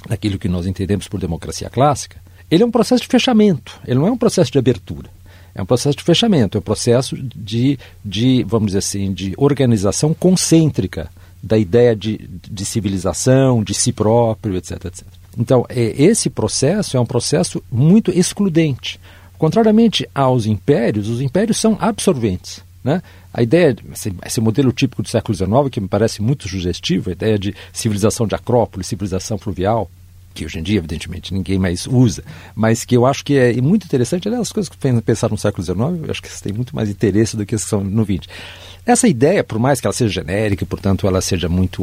[0.09, 4.07] naquilo que nós entendemos por democracia clássica, ele é um processo de fechamento, ele não
[4.07, 5.11] é um processo de abertura.
[5.55, 10.13] É um processo de fechamento, é um processo de, de vamos dizer assim, de organização
[10.13, 11.09] concêntrica
[11.41, 15.05] da ideia de, de civilização, de si próprio, etc, etc.
[15.39, 19.01] Então, é, esse processo é um processo muito excludente.
[19.37, 22.63] Contrariamente aos impérios, os impérios são absorventes.
[22.83, 23.03] Né?
[23.33, 27.13] A ideia, esse, esse, modelo típico do século XIX, que me parece muito sugestivo, a
[27.13, 29.91] ideia de civilização de Acrópole, civilização fluvial,
[30.35, 32.23] que hoje em dia, evidentemente, ninguém mais usa,
[32.55, 34.29] mas que eu acho que é muito interessante.
[34.29, 37.37] Aliás, as coisas que pensaram no século XIX, eu acho que têm muito mais interesse
[37.37, 38.29] do que são no XX.
[38.87, 41.83] Essa ideia, por mais que ela seja genérica, portanto ela seja muito,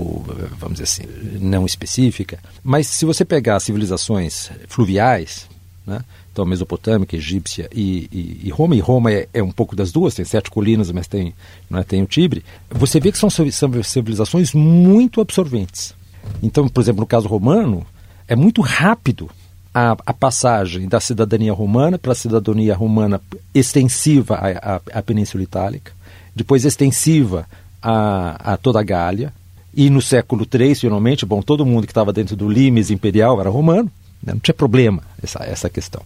[0.58, 1.04] vamos dizer assim,
[1.40, 5.48] não específica, mas se você pegar civilizações fluviais,
[5.86, 9.92] né, então Mesopotâmica, egípcia e, e, e Roma, e Roma é, é, um pouco das
[9.92, 11.34] duas, tem sete colinas, mas tem,
[11.70, 13.50] não é, tem o Tibre, você vê que são, são
[13.84, 15.96] civilizações muito absorventes.
[16.42, 17.86] Então, por exemplo, no caso romano,
[18.28, 19.30] é muito rápido
[19.74, 23.20] a, a passagem da cidadania romana para a cidadania romana
[23.54, 25.94] extensiva à, à, à Península Itálica,
[26.36, 27.46] depois extensiva
[27.82, 29.34] a, a toda a Gália,
[29.74, 33.50] e no século III, finalmente, bom, todo mundo que estava dentro do limes imperial era
[33.50, 33.89] romano,
[34.22, 34.34] né?
[34.34, 36.02] não tinha problema essa, essa questão.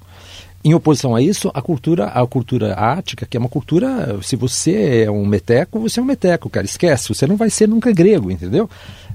[0.63, 5.03] Em oposição a isso, a cultura, a cultura ática, que é uma cultura, se você
[5.03, 8.31] é um meteco, você é um meteco, cara, esquece, você não vai ser nunca grego,
[8.31, 8.67] entendeu?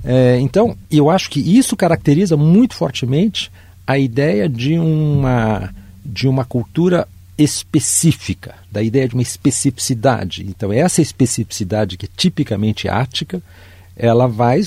[0.05, 3.51] É, então, eu acho que isso caracteriza muito fortemente
[3.85, 5.71] a ideia de uma,
[6.05, 7.09] de uma cultura
[7.43, 10.45] específica, da ideia de uma especificidade.
[10.47, 13.43] Então, essa especificidade que é tipicamente ática,
[13.97, 14.61] ela vai,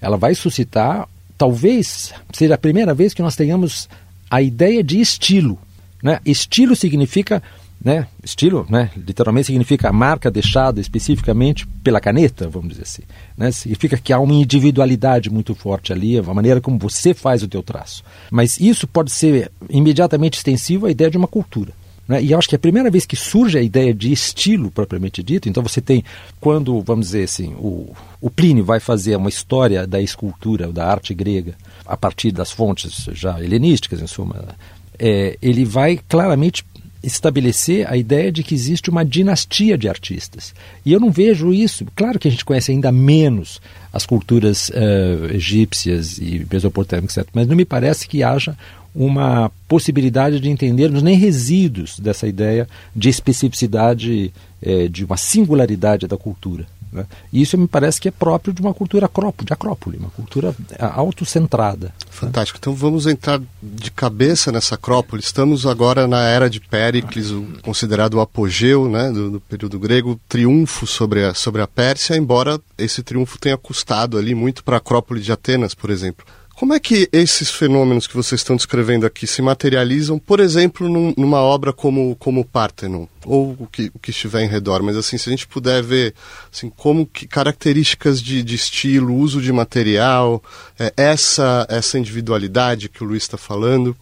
[0.00, 3.88] ela vai suscitar, talvez seja a primeira vez que nós tenhamos
[4.30, 5.58] a ideia de estilo.
[6.02, 6.20] Né?
[6.24, 7.42] Estilo significa
[7.82, 8.08] né?
[8.24, 8.90] Estilo, né?
[8.96, 13.02] literalmente significa a marca deixada especificamente pela caneta, vamos dizer assim.
[13.36, 13.52] Né?
[13.52, 17.62] Significa que há uma individualidade muito forte ali, a maneira como você faz o teu
[17.62, 18.02] traço.
[18.32, 21.72] Mas isso pode ser imediatamente extensivo à ideia de uma cultura.
[22.08, 22.22] Né?
[22.22, 25.48] E acho que é a primeira vez que surge a ideia de estilo propriamente dito,
[25.48, 26.02] então você tem,
[26.40, 31.12] quando, vamos dizer assim, o, o Plínio vai fazer uma história da escultura, da arte
[31.12, 34.56] grega, a partir das fontes já helenísticas, em suma,
[34.98, 36.64] é, ele vai claramente
[37.02, 40.52] estabelecer a ideia de que existe uma dinastia de artistas.
[40.84, 41.86] E eu não vejo isso.
[41.94, 43.60] Claro que a gente conhece ainda menos
[43.92, 47.30] as culturas uh, egípcias e mesopotâmicas, etc.
[47.32, 48.56] mas não me parece que haja
[48.94, 56.16] uma possibilidade de entendermos nem resíduos dessa ideia de especificidade, eh, de uma singularidade da
[56.16, 56.66] cultura.
[56.92, 57.06] Né?
[57.32, 60.54] E isso me parece que é próprio de uma cultura acrópole, de acrópole, uma cultura
[60.72, 61.92] é, autocentrada.
[62.10, 62.56] Fantástico.
[62.56, 62.60] Né?
[62.60, 65.22] Então vamos entrar de cabeça nessa acrópole.
[65.22, 70.18] Estamos agora na era de Péricles, o, considerado o apogeu né, do, do, período grego,
[70.28, 74.78] triunfo sobre a, sobre a Pérsia, embora esse triunfo tenha custado ali muito para a
[74.78, 76.24] acrópole de Atenas, por exemplo.
[76.58, 81.14] Como é que esses fenômenos que vocês estão descrevendo aqui se materializam, por exemplo, num,
[81.16, 84.82] numa obra como como Parthenon ou o que, o que estiver em redor?
[84.82, 86.16] Mas assim, se a gente puder ver,
[86.52, 90.42] assim, como que características de, de estilo, uso de material,
[90.76, 93.96] é, essa essa individualidade que o Luiz está falando,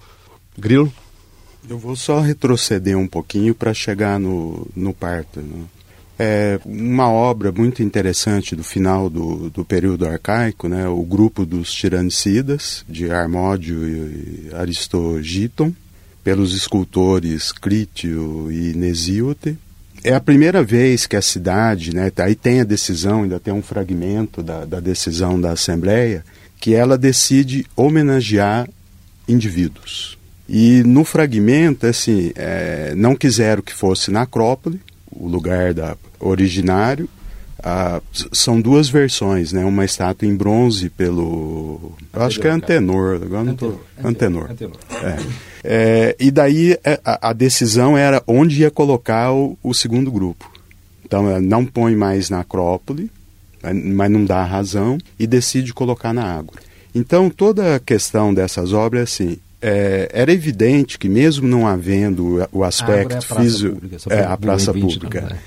[0.56, 0.90] Grilo?
[1.68, 5.66] Eu vou só retroceder um pouquinho para chegar no no Parthenon.
[6.18, 11.70] É uma obra muito interessante do final do, do período arcaico, né, o grupo dos
[11.70, 15.74] tiranicidas, de Armódio e Aristogiton,
[16.24, 19.58] pelos escultores Critio e Nesíote.
[20.02, 23.62] É a primeira vez que a cidade, né, aí tem a decisão, ainda tem um
[23.62, 26.24] fragmento da, da decisão da Assembleia,
[26.58, 28.68] que ela decide homenagear
[29.28, 30.16] indivíduos.
[30.48, 34.80] E no fragmento, assim, é, não quiseram que fosse na Acrópole,
[35.18, 37.08] o lugar da originário.
[38.32, 39.64] São duas versões, né?
[39.64, 43.74] Uma estátua em bronze pelo, eu acho que é Antenor, agora não tô,
[44.04, 44.50] Antenor.
[44.50, 44.76] Antenor.
[45.02, 45.16] É.
[45.68, 50.48] É, e daí é, a, a, decisão era onde ia colocar o, o segundo grupo.
[51.04, 53.10] Então não põe mais na Acrópole,
[53.62, 56.60] mas não dá razão e decide colocar na Ágora.
[56.94, 62.46] Então toda a questão dessas obras é assim, é, era evidente que mesmo não havendo
[62.52, 65.38] o aspecto ah, é físico, é a praça pública, né?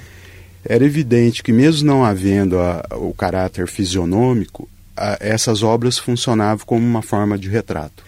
[0.65, 6.85] era evidente que mesmo não havendo a, o caráter fisionômico, a, essas obras funcionavam como
[6.85, 8.03] uma forma de retrato.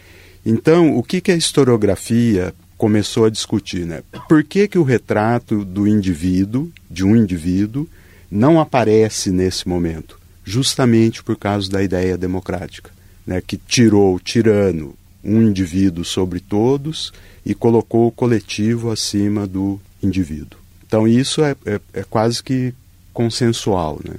[0.46, 4.02] Então, o que, que a historiografia começou a discutir, né?
[4.28, 7.88] Por que, que o retrato do indivíduo, de um indivíduo,
[8.30, 10.20] não aparece nesse momento?
[10.44, 12.90] Justamente por causa da ideia democrática,
[13.26, 13.40] né?
[13.46, 17.12] que tirou o tirano, um indivíduo sobre todos
[17.46, 20.60] e colocou o coletivo acima do indivíduo.
[20.86, 22.74] Então isso é, é, é quase que
[23.14, 24.00] consensual.
[24.04, 24.16] Né?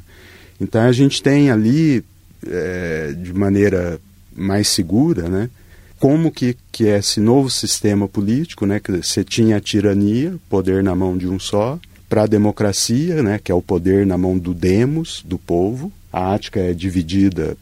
[0.61, 2.05] Então a gente tem ali,
[2.47, 4.01] é, de maneira
[4.35, 5.51] mais segura, né,
[5.99, 10.83] como que, que é esse novo sistema político, né, que você tinha a tirania, poder
[10.83, 14.37] na mão de um só, para a democracia, né, que é o poder na mão
[14.37, 15.93] do demos, do povo.
[16.13, 17.57] A Ática é dividida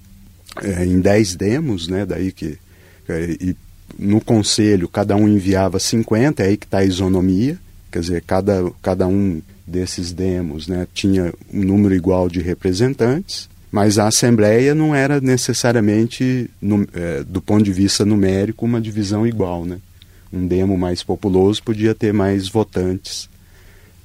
[0.63, 2.59] é, em dez demos, né, daí que
[3.11, 3.57] é, e
[3.99, 7.59] no conselho cada um enviava 50, é aí que está a isonomia,
[7.91, 14.01] quer dizer, cada, cada um desses demos né, tinha um número igual de representantes, Mas
[14.01, 19.65] a Assembleia não era necessariamente, no, é, do ponto de vista numérico, uma divisão igual.
[19.65, 19.79] Né?
[20.33, 23.29] Um demo mais populoso podia ter mais votantes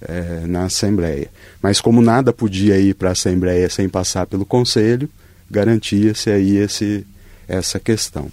[0.01, 1.29] é, na Assembleia.
[1.63, 5.09] Mas como nada podia ir para a Assembleia sem passar pelo Conselho,
[5.49, 7.05] garantia-se aí esse,
[7.47, 8.29] essa questão.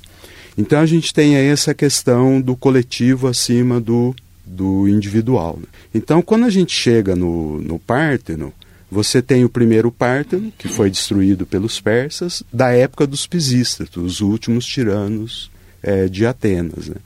[0.57, 5.59] Então a gente tem aí essa questão do coletivo acima do, do individual.
[5.61, 5.67] Né?
[5.95, 8.53] Então quando a gente chega no, no Párteno,
[8.91, 14.21] você tem o primeiro Párteno, que foi destruído pelos persas, da época dos pisistas, os
[14.21, 15.51] últimos tiranos
[15.83, 16.89] é, de Atenas.
[16.89, 16.97] Né?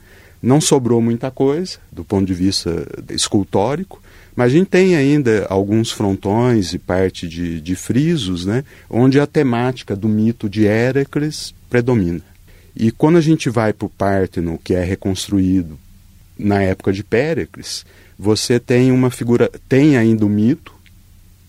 [0.41, 4.01] Não sobrou muita coisa do ponto de vista escultórico,
[4.35, 9.25] mas a gente tem ainda alguns frontões e parte de, de frisos, né, onde a
[9.25, 12.21] temática do mito de Héracles predomina.
[12.79, 15.79] E quando a gente vai para o Párteno, que é reconstruído
[16.37, 17.83] na época de Péricles,
[18.19, 20.71] você tem uma figura, tem ainda o mito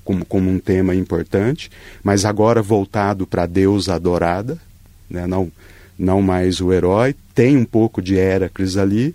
[0.02, 1.70] como, como um tema importante,
[2.02, 4.56] mas agora voltado para a deusa adorada,
[5.10, 5.52] né, não,
[5.98, 9.14] não mais o herói, tem um pouco de Héracles ali,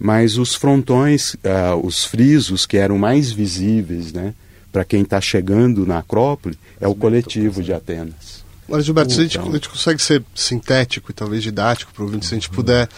[0.00, 4.34] mas os frontões, uh, os frisos que eram mais visíveis, né,
[4.72, 8.41] para quem está chegando na Acrópole, é o coletivo de Atenas.
[8.72, 9.50] Olha, Gilberto, se a gente, então.
[9.50, 12.88] a gente consegue ser sintético e talvez didático para o ouvinte, se a gente puder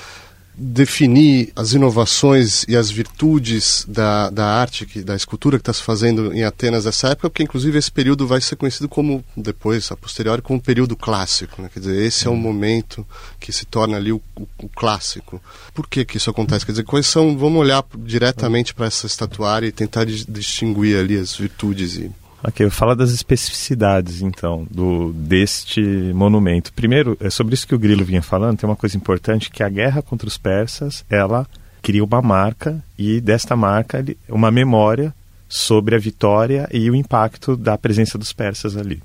[0.57, 5.83] definir as inovações e as virtudes da, da arte, que, da escultura que está se
[5.83, 9.97] fazendo em Atenas nessa época, porque inclusive esse período vai ser conhecido como, depois, a
[9.97, 11.61] posteriori, como período clássico.
[11.61, 11.69] Né?
[11.75, 13.05] Quer dizer, esse é o momento
[13.41, 15.43] que se torna ali o, o, o, clássico.
[15.75, 16.65] Por que, que isso acontece?
[16.65, 21.35] Quer dizer, quais são, vamos olhar diretamente para essa estatuária e tentar distinguir ali as
[21.35, 22.13] virtudes e
[22.47, 25.81] Ok, fala das especificidades, então, do deste
[26.15, 26.75] monumento.
[26.75, 29.69] Primeiro, é sobre isso que o Grilo vinha falando, tem uma coisa importante, que a
[29.71, 31.47] guerra contra os persas, ela
[31.81, 35.15] cria uma marca, e desta marca, uma memória
[35.49, 39.03] sobre a vitória e o impacto da presença dos persas ali.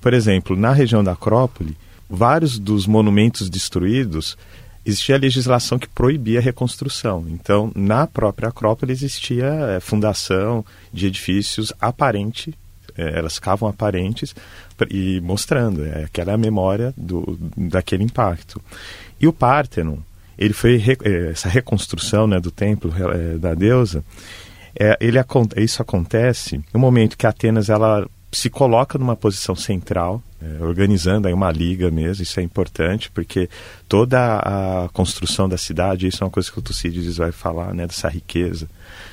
[0.00, 1.76] Por exemplo, na região da Acrópole,
[2.08, 4.38] vários dos monumentos destruídos,
[4.86, 7.26] existia legislação que proibia a reconstrução.
[7.28, 12.54] Então, na própria Acrópole existia é, fundação de edifícios aparente
[13.00, 14.34] é, elas ficavam aparentes
[14.90, 18.60] e mostrando é, aquela memória do, daquele impacto.
[19.18, 19.96] E o Parthenon,
[20.38, 24.04] ele foi é, essa reconstrução né, do templo é, da deusa.
[24.78, 25.18] É, ele,
[25.56, 30.22] isso acontece no momento que Atenas ela se coloca numa posição central,
[30.60, 33.50] organizando aí uma liga mesmo, isso é importante, porque
[33.88, 37.88] toda a construção da cidade, isso é uma coisa que o Tucídides vai falar, né,
[37.88, 38.68] dessa riqueza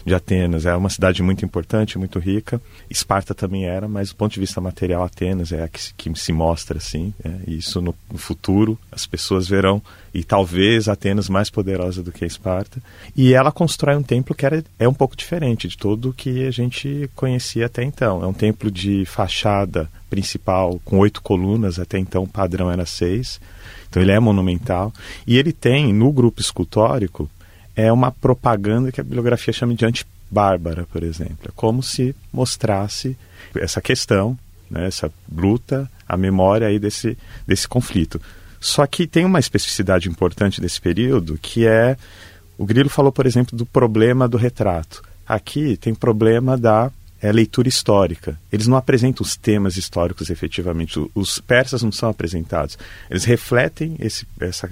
[0.07, 0.65] de Atenas.
[0.65, 2.61] É uma cidade muito importante, muito rica.
[2.89, 6.31] Esparta também era, mas do ponto de vista material, Atenas é a que, que se
[6.31, 7.13] mostra assim.
[7.23, 9.81] É, e isso no, no, futuro as pessoas verão,
[10.13, 12.81] e talvez Atenas mais poderosa do que Esparta.
[13.15, 16.51] E ela constrói um templo que era, é um pouco diferente de tudo que a
[16.51, 18.23] gente conhecia até então.
[18.23, 23.41] É um templo de fachada principal com oito colunas, até então o padrão era seis.
[23.89, 24.93] Então ele é monumental.
[25.25, 27.29] E ele tem, no grupo escultórico,
[27.77, 31.47] é uma propaganda que a bibliografia chama de antibárbara, por exemplo.
[31.47, 33.15] É como se mostrasse
[33.55, 34.37] essa questão,
[34.69, 38.19] né, essa luta, a memória aí desse, desse conflito.
[38.59, 41.95] Só que tem uma especificidade importante desse período, que é,
[42.57, 45.03] o Grilo falou, por exemplo, do problema do retrato.
[45.27, 48.39] Aqui tem problema da é, leitura histórica.
[48.51, 50.99] Eles não apresentam os temas históricos efetivamente.
[51.13, 52.75] Os persas não são apresentados.
[53.07, 54.67] Eles refletem esse, essa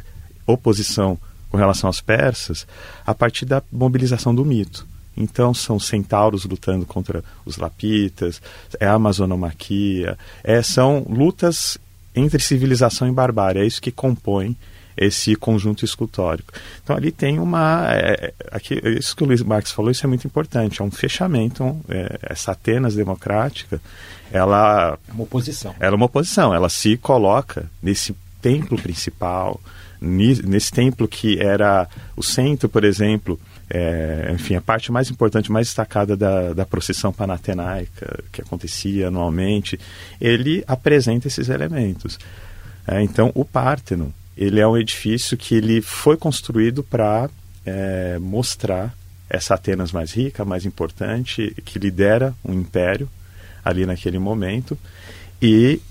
[0.47, 1.19] oposição
[1.55, 2.67] com relação aos persas
[3.07, 4.85] a partir da mobilização do mito.
[5.15, 8.41] Então são centauros lutando contra os lapitas,
[8.77, 11.77] é a amazonomaquia, é, são lutas
[12.13, 14.53] entre civilização e barbárie, é isso que compõe
[14.97, 16.51] esse conjunto escultórico.
[16.83, 17.85] Então ali tem uma.
[17.89, 20.81] É, aqui, isso que o Luiz Marques falou, isso é muito importante.
[20.81, 23.79] É um fechamento, é, essa Atenas democrática,
[24.29, 24.99] ela.
[25.07, 25.73] É uma oposição.
[25.79, 29.59] Ela é uma oposição, ela se coloca nesse templo principal,
[30.01, 35.67] nesse templo que era o centro, por exemplo, é, enfim, a parte mais importante, mais
[35.67, 39.79] destacada da, da procissão panatenaica que acontecia anualmente,
[40.21, 42.19] ele apresenta esses elementos.
[42.87, 47.29] É, então, o Párteno, ele é um edifício que ele foi construído para
[47.65, 48.95] é, mostrar
[49.29, 53.09] essa Atenas mais rica, mais importante, que lidera um império
[53.63, 54.77] ali naquele momento.
[55.41, 55.81] E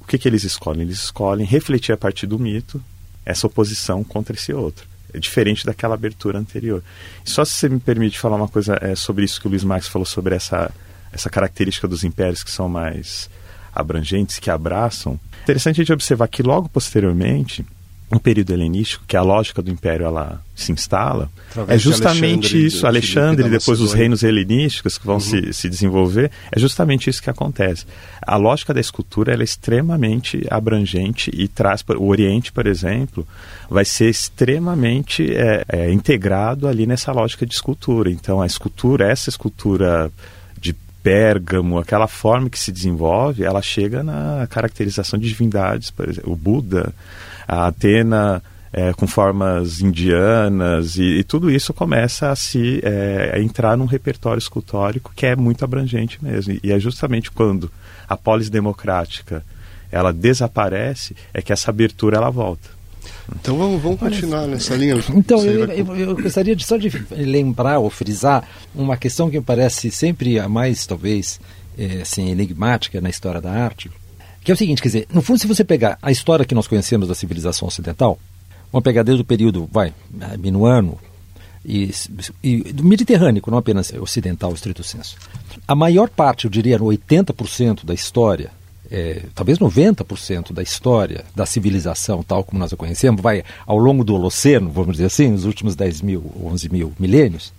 [0.00, 0.82] o que, que eles escolhem?
[0.82, 2.82] Eles escolhem refletir a partir do mito
[3.24, 4.86] essa oposição contra esse outro.
[5.12, 6.82] É diferente daquela abertura anterior.
[7.24, 9.88] Só se você me permite falar uma coisa é, sobre isso que o Luiz Marx
[9.88, 10.70] falou sobre essa,
[11.12, 13.28] essa característica dos impérios que são mais
[13.74, 15.20] abrangentes, que abraçam.
[15.42, 17.64] Interessante a gente observar que logo posteriormente,
[18.12, 22.66] um período helenístico, que a lógica do império ela se instala, Através é justamente Alexandre,
[22.66, 25.20] isso, Alexandre e depois os reinos helenísticos que vão uhum.
[25.20, 27.86] se, se desenvolver, é justamente isso que acontece.
[28.20, 33.26] A lógica da escultura é extremamente abrangente e traz, o Oriente, por exemplo,
[33.68, 38.10] vai ser extremamente é, é, integrado ali nessa lógica de escultura.
[38.10, 40.12] Então a escultura, essa escultura
[40.60, 46.30] de Pérgamo, aquela forma que se desenvolve, ela chega na caracterização de divindades, por exemplo,
[46.30, 46.92] o Buda,
[47.46, 53.40] a Atena é, com formas indianas e, e, tudo isso começa a se é, a
[53.40, 57.70] entrar num repertório escultórico que é muito abrangente mesmo e é justamente quando
[58.08, 59.44] a polis democrática
[59.90, 62.82] ela desaparece é que essa abertura ela volta
[63.36, 64.94] então vamos, vamos continuar nessa linha.
[65.10, 69.44] Então, eu, eu, eu, gostaria de, só de lembrar ou frisar uma questão que me
[69.44, 71.40] parece sempre a mais, talvez,
[71.78, 73.90] é, assim, enigmática na história da arte,
[74.44, 76.66] que é o seguinte, quer dizer, no fundo, se você pegar a história que nós
[76.66, 78.18] conhecemos da civilização ocidental,
[78.72, 79.92] uma pegar desde o período, vai,
[80.38, 80.98] minuano,
[81.64, 81.90] e,
[82.42, 85.16] e, do Mediterrâneo, não apenas ocidental, estrito senso.
[85.66, 88.50] A maior parte, eu diria 80% da história,
[88.90, 94.02] é, talvez 90% da história da civilização, tal como nós a conhecemos, vai ao longo
[94.02, 97.52] do Holoceno, vamos dizer assim, nos últimos 10 mil, 11 mil milênios,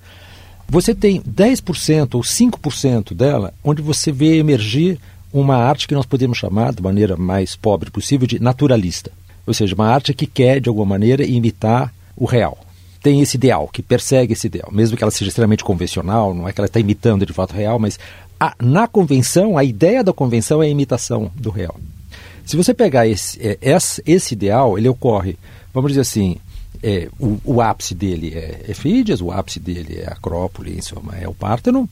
[0.67, 4.99] você tem 10% ou 5% dela onde você vê emergir
[5.34, 9.11] uma arte que nós podemos chamar, de maneira mais pobre possível, de naturalista.
[9.45, 12.57] Ou seja, uma arte que quer, de alguma maneira, imitar o real.
[13.01, 16.53] Tem esse ideal, que persegue esse ideal, mesmo que ela seja extremamente convencional, não é
[16.53, 17.99] que ela está imitando de fato o real, mas
[18.39, 21.75] a, na convenção, a ideia da convenção é a imitação do real.
[22.45, 23.57] Se você pegar esse, é,
[24.05, 25.38] esse ideal, ele ocorre,
[25.73, 26.38] vamos dizer assim,
[26.81, 30.79] é, o, o, ápice dele é Efídias, o ápice dele é Acrópole,
[31.21, 31.89] é o Párteno,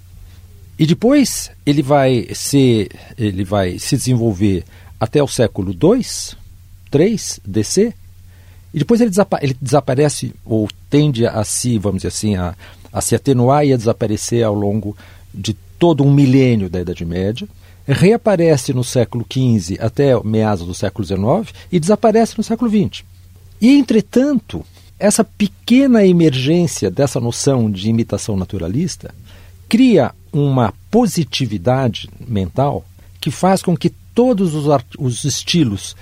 [0.77, 4.63] e depois ele vai se, ele vai se desenvolver
[4.99, 6.37] até o século II,
[6.89, 7.93] 3 DC,
[8.73, 12.55] e depois ele, desapa ele desaparece ou tende a se, vamos dizer assim, a,
[12.91, 14.95] a se atenuar e a desaparecer ao longo
[15.33, 17.47] de todo um milênio da Idade Média,
[17.87, 23.03] reaparece no século XV até meados do século XIX e desaparece no século XX.
[23.59, 24.63] E, entretanto,
[24.99, 29.13] essa pequena emergência dessa noção de imitação naturalista
[29.67, 32.85] cria uma positividade mental
[33.19, 34.65] que faz com que todos os,
[34.97, 35.95] os estilos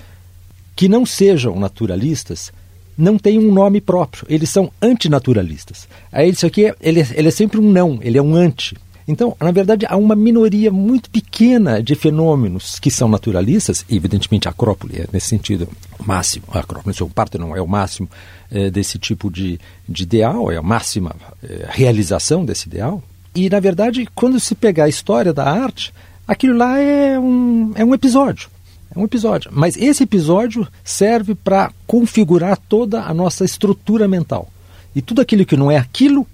[0.76, 2.52] que não sejam naturalistas
[2.98, 4.26] não tenham um nome próprio.
[4.30, 5.88] Eles são antinaturalistas.
[6.12, 8.76] Aí isso aqui, ele, ele é sempre um não, ele é um anti.
[9.08, 14.48] Então, na verdade, há uma minoria muito pequena de fenômenos que são naturalistas, e evidentemente
[14.48, 15.68] a Acrópole é nesse sentido
[15.98, 18.08] o máximo, a Acrópole, o é o máximo
[18.52, 23.02] é, desse tipo de, de ideal, é a máxima é, realização desse ideal,
[23.36, 25.94] e, na verdade, quando se pegar a história da arte,
[26.28, 28.50] aquilo lá é um, é um episódio.
[28.94, 29.52] É um episódio.
[29.54, 34.52] Mas esse episódio serve para configurar toda a nossa estrutura mental.
[34.96, 36.26] E tudo aquilo que não é aquilo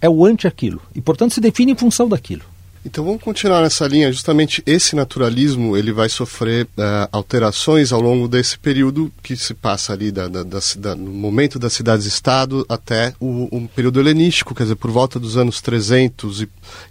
[0.00, 0.80] é o anti-aquilo.
[0.94, 2.42] E, portanto, se define em função daquilo.
[2.84, 4.10] Então vamos continuar nessa linha.
[4.10, 9.92] Justamente esse naturalismo ele vai sofrer uh, alterações ao longo desse período que se passa
[9.92, 14.64] ali da, da, da, da no momento das cidades-estado até o, o, período helenístico, quer
[14.64, 16.48] dizer, por volta dos anos 300 e,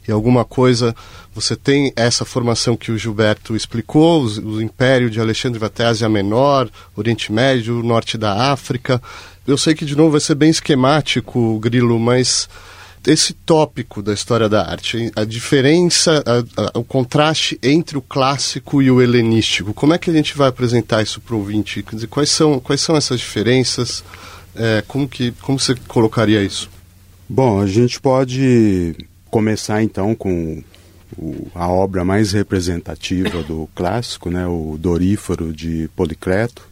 [0.08, 0.96] e, alguma coisa,
[1.36, 5.84] você tem essa formação que o Gilberto explicou, o, o Império de Alexandre vai até
[5.84, 9.02] Ásia Menor, Oriente Médio, Norte da África.
[9.46, 12.48] Eu sei que de novo vai ser bem esquemático, Grilo, mas
[13.06, 18.82] esse tópico da história da arte, a diferença, a, a, o contraste entre o clássico
[18.82, 21.84] e o helenístico, como é que a gente vai apresentar isso para o ouvinte?
[21.92, 24.04] Dizer, quais são, quais são essas diferenças?
[24.56, 26.70] É, como, que, como você colocaria isso?
[27.28, 28.96] Bom, a gente pode
[29.30, 30.62] começar então com
[31.18, 36.71] o, a obra mais representativa do clássico, né, o Doríforo de Policleto,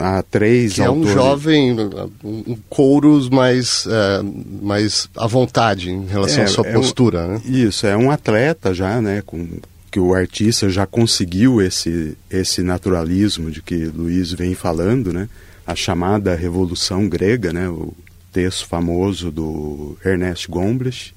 [0.00, 1.08] há três que autores.
[1.08, 1.76] é um jovem,
[2.24, 4.22] um, couros mais, é,
[4.62, 7.42] mais à vontade em relação é, à sua é postura, um, né?
[7.44, 9.46] Isso, é um atleta já, né, com,
[9.90, 15.28] que o artista já conseguiu esse, esse naturalismo de que Luiz vem falando, né?
[15.66, 17.68] A chamada Revolução Grega, né?
[17.68, 17.92] O
[18.32, 21.12] texto famoso do Ernest Gombrich.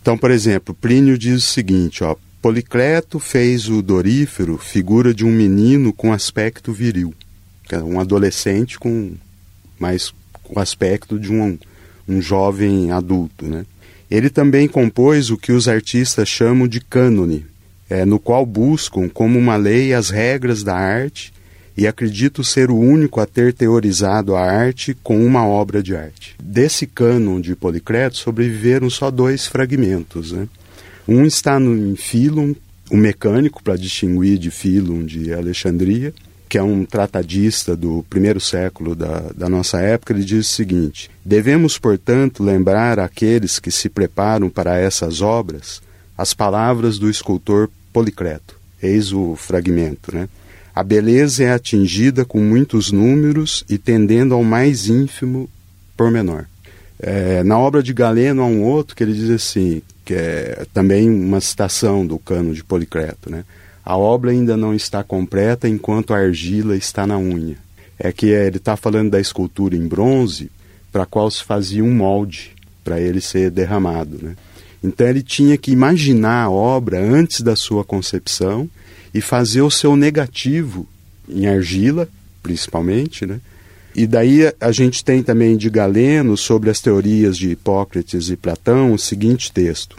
[0.00, 5.30] Então, por exemplo, Plínio diz o seguinte, ó, Policleto fez o Dorífero figura de um
[5.30, 7.14] menino com aspecto viril
[7.76, 9.12] um adolescente com
[9.78, 10.12] mais
[10.48, 11.58] o aspecto de um,
[12.08, 13.46] um jovem adulto.
[13.46, 13.64] Né?
[14.10, 17.46] Ele também compôs o que os artistas chamam de cânone,
[17.90, 21.32] é, no qual buscam como uma lei as regras da arte
[21.76, 26.34] e acredito ser o único a ter teorizado a arte com uma obra de arte.
[26.42, 30.32] Desse cânon de Policreto sobreviveram só dois fragmentos.
[30.32, 30.48] Né?
[31.06, 32.54] Um está no, Philum,
[32.90, 36.12] o mecânico, para distinguir de Philum de Alexandria,
[36.48, 41.10] que é um tratadista do primeiro século da, da nossa época, ele diz o seguinte:
[41.24, 45.82] Devemos, portanto, lembrar aqueles que se preparam para essas obras
[46.16, 48.56] as palavras do escultor Policreto.
[48.82, 50.28] Eis o fragmento, né?
[50.74, 55.48] A beleza é atingida com muitos números e tendendo ao mais ínfimo
[55.96, 56.44] pormenor.
[57.00, 61.08] É, na obra de Galeno há um outro que ele diz assim, que é também
[61.08, 63.44] uma citação do cano de Policreto, né?
[63.88, 67.56] A obra ainda não está completa enquanto a argila está na unha.
[67.98, 70.50] É que ele está falando da escultura em bronze,
[70.92, 72.50] para a qual se fazia um molde
[72.84, 74.18] para ele ser derramado.
[74.20, 74.36] Né?
[74.84, 78.68] Então ele tinha que imaginar a obra antes da sua concepção
[79.14, 80.86] e fazer o seu negativo
[81.26, 82.06] em argila,
[82.42, 83.40] principalmente, né?
[83.94, 88.92] E daí a gente tem também de Galeno sobre as teorias de Hipócrates e Platão
[88.92, 89.96] o seguinte texto: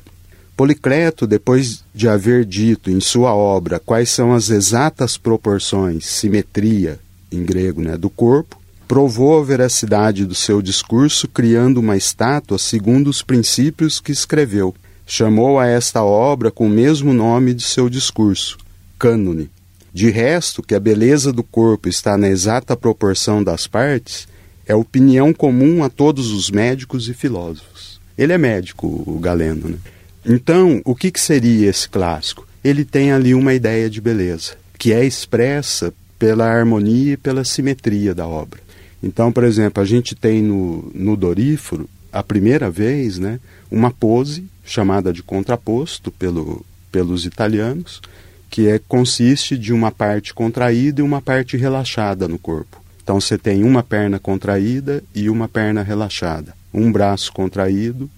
[0.60, 7.00] Policreto, depois de haver dito em sua obra quais são as exatas proporções, simetria,
[7.32, 13.10] em grego, né, do corpo, provou a veracidade do seu discurso criando uma estátua segundo
[13.10, 14.76] os princípios que escreveu.
[15.08, 18.58] Chamou a esta obra com o mesmo nome de seu discurso,
[19.00, 19.50] cânone.
[19.94, 24.28] De resto, que a beleza do corpo está na exata proporção das partes,
[24.66, 27.98] é opinião comum a todos os médicos e filósofos.
[28.18, 29.78] Ele é médico, o Galeno, né?
[30.26, 32.48] Então, o que, que seria esse clássico?
[32.64, 38.14] Ele tem ali uma ideia de beleza, que é expressa pela harmonia e pela simetria
[38.14, 38.60] da obra.
[39.02, 43.40] Então, por exemplo, a gente tem no, no Doríforo, a primeira vez, né,
[43.72, 48.02] uma pose chamada de contraposto pelo, pelos italianos,
[48.50, 52.82] que é, consiste de uma parte contraída e uma parte relaxada no corpo.
[53.02, 58.10] Então você tem uma perna contraída e uma perna relaxada, um braço contraído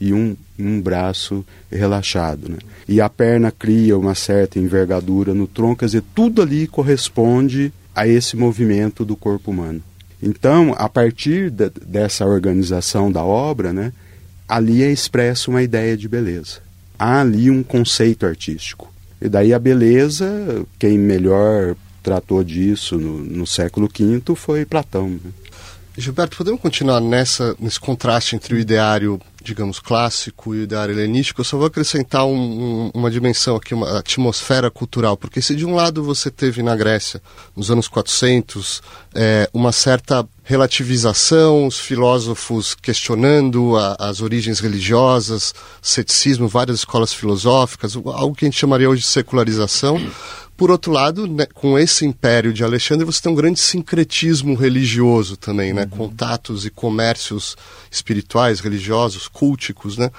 [0.00, 2.48] e um, um braço relaxado.
[2.48, 2.58] Né?
[2.88, 8.06] E a perna cria uma certa envergadura no tronco, quer dizer, tudo ali corresponde a
[8.06, 9.82] esse movimento do corpo humano.
[10.22, 13.92] Então, a partir de, dessa organização da obra, né,
[14.48, 16.60] ali é expressa uma ideia de beleza.
[16.98, 18.92] Há ali um conceito artístico.
[19.20, 25.10] E daí a beleza, quem melhor tratou disso no, no século V foi Platão.
[25.10, 25.32] Né?
[25.96, 31.40] Gilberto, podemos continuar nessa, nesse contraste entre o ideário, digamos, clássico e o ideário helenístico?
[31.40, 35.64] Eu só vou acrescentar um, um, uma dimensão aqui, uma atmosfera cultural, porque se de
[35.64, 37.20] um lado você teve na Grécia,
[37.56, 38.82] nos anos 400,
[39.14, 47.96] é, uma certa relativização, os filósofos questionando a, as origens religiosas, ceticismo, várias escolas filosóficas,
[47.96, 50.00] algo que a gente chamaria hoje de secularização.
[50.58, 55.36] Por outro lado, né, com esse império de Alexandre, você tem um grande sincretismo religioso
[55.36, 55.82] também, né?
[55.82, 55.88] Uhum.
[55.88, 57.56] Contatos e comércios
[57.88, 60.10] espirituais, religiosos, culticos, né?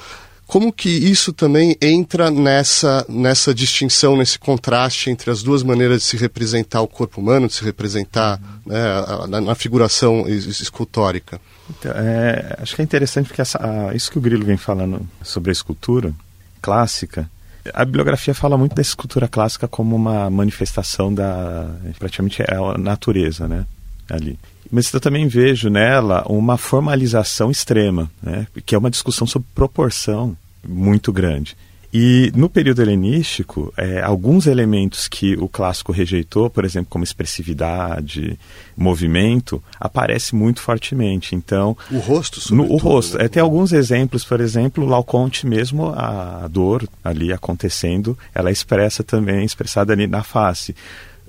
[0.48, 6.06] Como que isso também entra nessa, nessa distinção, nesse contraste entre as duas maneiras de
[6.06, 8.72] se representar o corpo humano, de se representar uhum.
[8.74, 11.42] né, na, na, figuração escultórica?
[11.70, 15.06] Então, é, acho que é interessante porque essa, a, isso que o Grilo vem falando
[15.22, 16.14] sobre a escultura
[16.62, 17.30] clássica,
[17.74, 23.47] a bibliografia fala muito da escultura clássica como uma manifestação da praticamente é a natureza,
[23.47, 23.66] né,
[24.10, 24.39] ali.
[24.72, 30.38] Mas eu também vejo nela uma formalização extrema, né, que é uma discussão sobre proporção
[30.68, 31.55] muito grande.
[31.92, 38.38] E no período helenístico, é, alguns elementos que o clássico rejeitou, por exemplo, como expressividade,
[38.78, 41.36] movimento, aparece muito fortemente.
[41.36, 43.18] Então, o rosto, no, o rosto.
[43.18, 43.26] Né?
[43.26, 49.04] É, tem alguns exemplos, por exemplo, Laoconte mesmo a dor ali acontecendo, ela é expressa
[49.04, 50.76] também, expressada ali na face.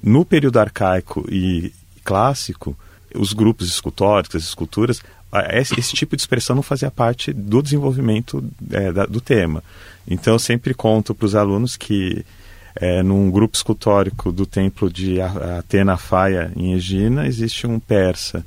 [0.03, 1.73] No período arcaico e
[2.05, 2.77] clássico,
[3.15, 5.03] os grupos escultóricos, as esculturas,
[5.53, 9.63] esse, esse, tipo de expressão não fazia parte do desenvolvimento é, da, do tema.
[10.07, 12.25] Então, eu sempre conto para os alunos que
[12.75, 18.45] é, num grupo escultórico do templo de Atena Faia, em Egina, existe um persa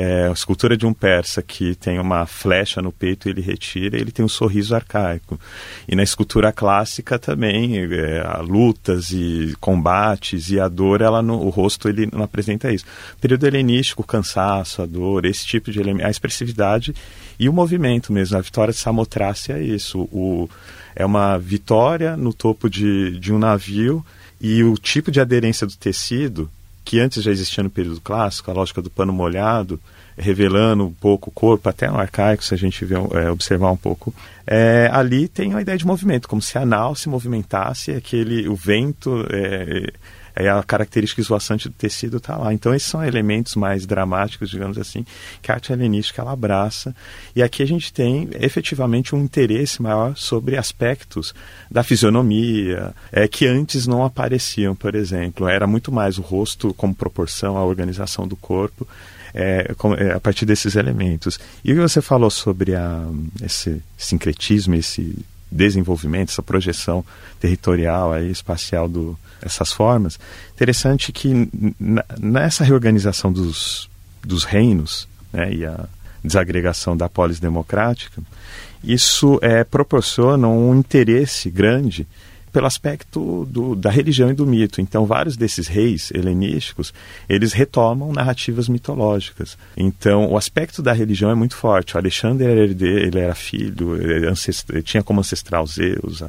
[0.00, 4.10] é, a escultura de um persa que tem uma flecha no peito, ele retira, ele
[4.10, 5.38] tem um sorriso arcaico.
[5.86, 11.50] E na escultura clássica também, é, lutas e combates e a dor, ela no, o
[11.50, 12.86] rosto ele não apresenta isso.
[13.20, 16.94] período helenístico, o cansaço, a dor, esse tipo de elemento, a expressividade
[17.38, 18.38] e o movimento mesmo.
[18.38, 20.00] A vitória de Samotrace é isso.
[20.12, 20.48] O,
[20.96, 24.04] é uma vitória no topo de, de um navio
[24.40, 26.50] e o tipo de aderência do tecido
[26.84, 29.80] que antes já existia no período clássico, a lógica do pano molhado,
[30.16, 33.76] revelando um pouco o corpo, até no arcaico, se a gente vê, é, observar um
[33.76, 34.14] pouco,
[34.46, 38.54] é, ali tem a ideia de movimento, como se a nau se movimentasse, aquele, o
[38.54, 39.92] vento é,
[40.34, 42.52] é a característica esvoaçante do tecido está lá.
[42.52, 45.04] Então esses são elementos mais dramáticos, digamos assim,
[45.42, 46.94] que a arte helenística ela abraça.
[47.34, 51.34] E aqui a gente tem efetivamente um interesse maior sobre aspectos
[51.70, 55.48] da fisionomia, é, que antes não apareciam, por exemplo.
[55.48, 58.86] Era muito mais o rosto como proporção à organização do corpo.
[59.32, 61.38] É, é, a partir desses elementos.
[61.64, 63.06] E o que você falou sobre a,
[63.40, 67.04] esse sincretismo, esse desenvolvimento, essa projeção
[67.40, 70.18] territorial aí, espacial do essas formas,
[70.54, 71.48] interessante que
[72.18, 73.88] nessa reorganização dos,
[74.22, 75.86] dos reinos né, e a
[76.22, 78.22] desagregação da polis democrática,
[78.84, 82.06] isso é, proporciona um interesse grande
[82.52, 84.80] pelo aspecto do, da religião e do mito.
[84.80, 86.92] Então, vários desses reis helenísticos,
[87.28, 89.56] eles retomam narrativas mitológicas.
[89.76, 91.94] Então, o aspecto da religião é muito forte.
[91.94, 96.22] O Alexandre era herdeiro, ele era filho, ele, tinha como ancestral Zeus,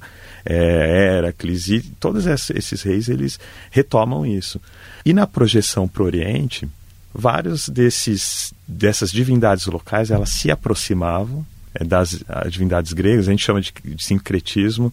[0.46, 4.62] é, Heracles, e todos esses reis, eles retomam isso.
[5.06, 6.68] E na projeção para o Oriente,
[7.14, 11.46] vários desses dessas divindades locais, elas se aproximavam
[11.80, 14.92] das divindades gregas, a gente chama de, de, sincretismo.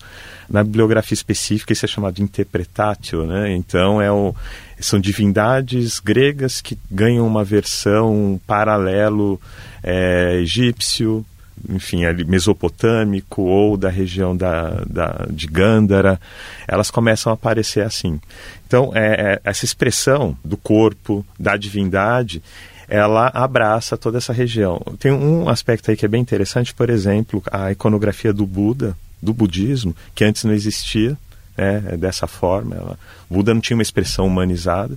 [0.48, 3.52] Na bibliografia específica, isso é chamado de interpretatio, né?
[3.54, 4.34] Então, é o,
[4.80, 9.40] são divindades gregas que ganham uma versão paralelo
[9.82, 11.24] é, egípcio,
[11.68, 16.20] enfim, ali, mesopotâmico ou da região da, da, de Gândara,
[16.66, 18.20] elas começam a aparecer assim.
[18.66, 22.42] Então, é, é, essa expressão do corpo, da divindade,
[22.88, 24.80] ela abraça toda essa região.
[24.98, 29.34] Tem um aspecto aí que é bem interessante, por exemplo, a iconografia do Buda, do
[29.34, 31.16] budismo, que antes não existia
[31.56, 32.76] né, dessa forma.
[32.76, 34.96] Ela, Buda não tinha uma expressão humanizada.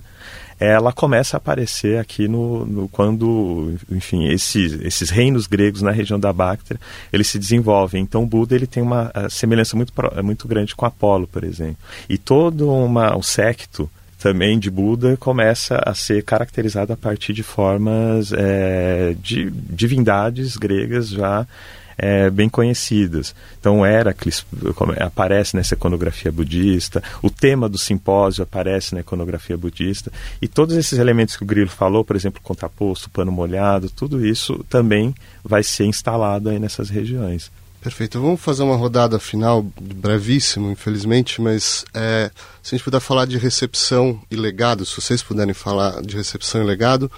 [0.58, 6.20] Ela começa a aparecer aqui no, no quando, enfim, esses, esses reinos gregos na região
[6.20, 6.78] da Bactria,
[7.12, 8.00] eles se desenvolvem.
[8.00, 11.78] Então, Buda ele tem uma semelhança muito, muito grande com Apolo, por exemplo.
[12.08, 13.90] E todo uma, um secto
[14.22, 21.08] também de Buda começa a ser caracterizado a partir de formas é, de divindades gregas
[21.08, 21.44] já
[21.98, 23.34] é, bem conhecidas.
[23.58, 24.46] Então, Heracles
[25.00, 31.00] aparece nessa iconografia budista, o tema do simpósio aparece na iconografia budista, e todos esses
[31.00, 35.12] elementos que o Grilo falou, por exemplo, contraposto, pano molhado, tudo isso também
[35.42, 37.50] vai ser instalado aí nessas regiões.
[37.82, 38.20] Perfeito.
[38.20, 42.30] Vamos fazer uma rodada final, brevíssimo, infelizmente, mas é,
[42.62, 46.62] se a gente puder falar de recepção e legado, se vocês puderem falar de recepção
[46.62, 47.10] e legado,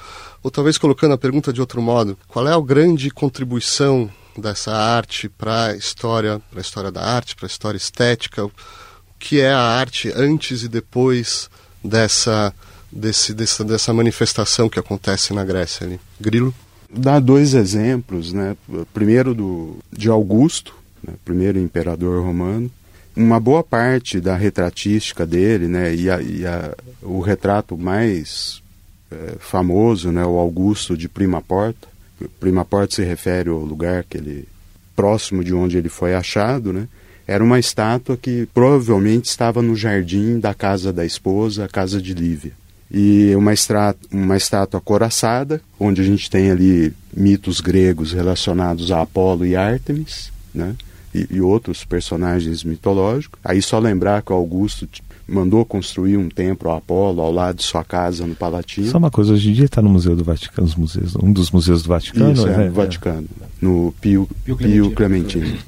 [0.43, 5.29] ou talvez colocando a pergunta de outro modo, qual é a grande contribuição dessa arte
[5.29, 8.47] para a história, para a história da arte, para a história estética?
[8.47, 8.53] O
[9.19, 11.51] que é a arte antes e depois
[11.85, 12.55] dessa,
[12.91, 16.01] desse, dessa, dessa manifestação que acontece na Grécia ali?
[16.19, 16.55] Grilo?
[16.97, 18.57] Dar dois exemplos, né?
[18.93, 21.15] Primeiro do de Augusto, né?
[21.25, 22.71] primeiro imperador romano.
[23.17, 25.95] Uma boa parte da retratística dele, né?
[25.95, 28.63] E, a, e a, o retrato mais
[29.11, 30.25] é, famoso, né?
[30.25, 31.89] O Augusto de Prima Porta.
[32.41, 34.49] Prima Porta se refere ao lugar que ele
[34.97, 36.89] próximo de onde ele foi achado, né?
[37.27, 42.13] Era uma estátua que provavelmente estava no jardim da casa da esposa, a casa de
[42.13, 42.53] Lívia
[42.91, 49.03] e uma, estátua, uma estátua coraçada, onde a gente tem ali mitos gregos relacionados a
[49.03, 50.75] Apolo e Ártemis, né?
[51.15, 53.39] E, e, outros personagens mitológicos.
[53.45, 54.89] Aí só lembrar que Augusto
[55.29, 58.89] mandou construir um templo a Apolo ao lado de sua casa no Palatino.
[58.89, 61.53] Só uma coisa, hoje em dia está no Museu do Vaticano, os museus, um dos
[61.53, 62.33] museus do Vaticano.
[62.33, 63.29] Isso, é, é, no Vaticano,
[63.61, 64.87] no Pio, Pio Clementino.
[64.87, 65.59] Pio Clementino.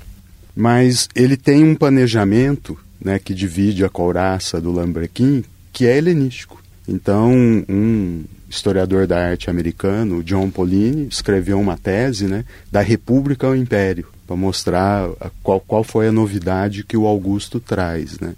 [0.55, 6.61] Mas ele tem um planejamento né, que divide a couraça do Lambrequim, que é helenístico.
[6.89, 7.33] Então,
[7.69, 14.07] um historiador da arte americano, John Polini, escreveu uma tese né, da República ao Império,
[14.27, 15.09] para mostrar
[15.43, 18.19] qual, qual foi a novidade que o Augusto traz.
[18.21, 18.35] Né?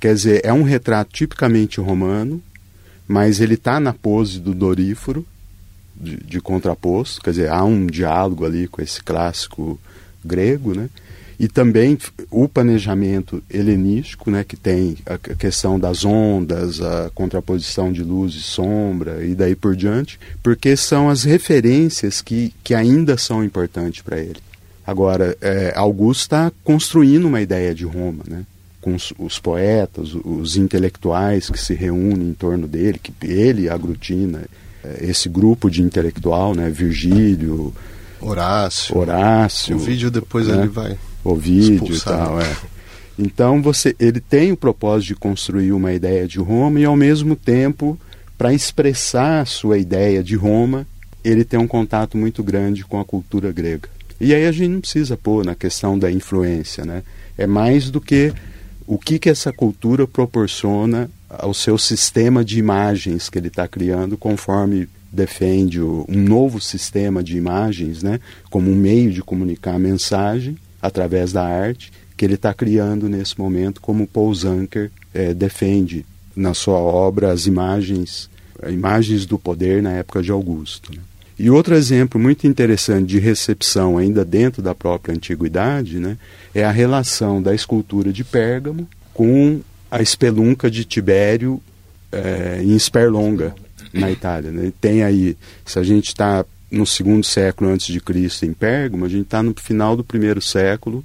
[0.00, 2.42] Quer dizer, é um retrato tipicamente romano,
[3.06, 5.26] mas ele está na pose do Doríforo,
[5.94, 9.80] de, de contraposto, quer dizer, há um diálogo ali com esse clássico
[10.22, 10.90] grego, né?
[11.38, 11.98] E também
[12.30, 18.42] o planejamento helenístico, né, que tem a questão das ondas, a contraposição de luz e
[18.42, 24.18] sombra e daí por diante, porque são as referências que, que ainda são importantes para
[24.18, 24.40] ele.
[24.86, 28.44] Agora, é, Augusto está construindo uma ideia de Roma, né?
[28.80, 34.44] com os, os, poetas, os intelectuais que se reúnem em torno dele, que ele aglutina
[34.84, 36.70] é, esse grupo de intelectual, né?
[36.70, 37.74] Virgílio,
[38.20, 38.96] Horácio.
[38.96, 39.76] Horácio.
[39.76, 40.58] O vídeo depois né?
[40.58, 40.96] ele vai
[41.32, 42.56] o vídeo e tal, é.
[43.18, 47.34] Então você, ele tem o propósito de construir uma ideia de Roma e ao mesmo
[47.34, 47.98] tempo,
[48.36, 50.86] para expressar a sua ideia de Roma,
[51.24, 53.88] ele tem um contato muito grande com a cultura grega.
[54.20, 57.02] E aí a gente não precisa pôr na questão da influência, né?
[57.36, 58.32] É mais do que
[58.86, 64.16] o que, que essa cultura proporciona ao seu sistema de imagens que ele está criando,
[64.16, 68.20] conforme defende um novo sistema de imagens, né,
[68.50, 73.38] como um meio de comunicar a mensagem através da arte, que ele está criando nesse
[73.38, 76.04] momento, como Paul Zanker é, defende
[76.34, 78.30] na sua obra as imagens,
[78.68, 80.92] imagens do poder na época de Augusto.
[80.94, 81.00] Né.
[81.38, 86.16] E outro exemplo muito interessante de recepção ainda dentro da própria antiguidade, né,
[86.54, 89.60] é a relação da escultura de Pérgamo com
[89.90, 91.60] a espelunca de Tibério
[92.10, 93.54] é, em Sperlonga,
[93.92, 94.50] na Itália.
[94.50, 94.72] Né?
[94.80, 99.08] Tem aí, se a gente está no segundo século antes de Cristo em Pérgamo, a
[99.08, 101.04] gente está no final do primeiro século,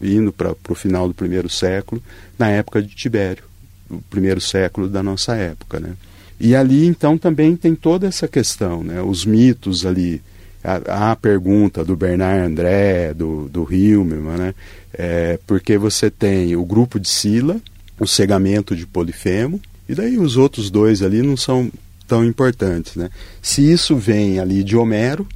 [0.00, 2.02] indo para o final do primeiro século,
[2.38, 3.44] na época de Tibério,
[3.90, 5.94] o primeiro século da nossa época, né?
[6.38, 9.00] E ali então também tem toda essa questão, né?
[9.02, 10.22] Os mitos ali,
[10.62, 14.54] a, a pergunta do Bernard André, do, do Hillman, né?
[14.92, 17.60] É, porque você tem o grupo de Sila,
[17.98, 21.70] o cegamento de Polifemo, e daí os outros dois ali não são
[22.06, 22.96] tão importantes.
[22.96, 23.10] Né?
[23.42, 25.26] Se isso vem ali de Homero,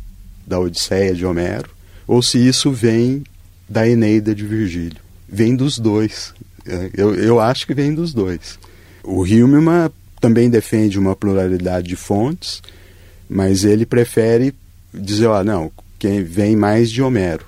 [0.46, 1.70] da Odisseia de Homero,
[2.06, 3.22] ou se isso vem
[3.68, 4.98] da Eneida de Virgílio.
[5.28, 6.34] Vem dos dois.
[6.66, 8.58] É, eu, eu acho que vem dos dois.
[9.02, 9.90] O Hillman
[10.20, 12.60] também defende uma pluralidade de fontes,
[13.28, 14.52] mas ele prefere
[14.92, 17.46] dizer, ó, não, quem vem mais de Homero.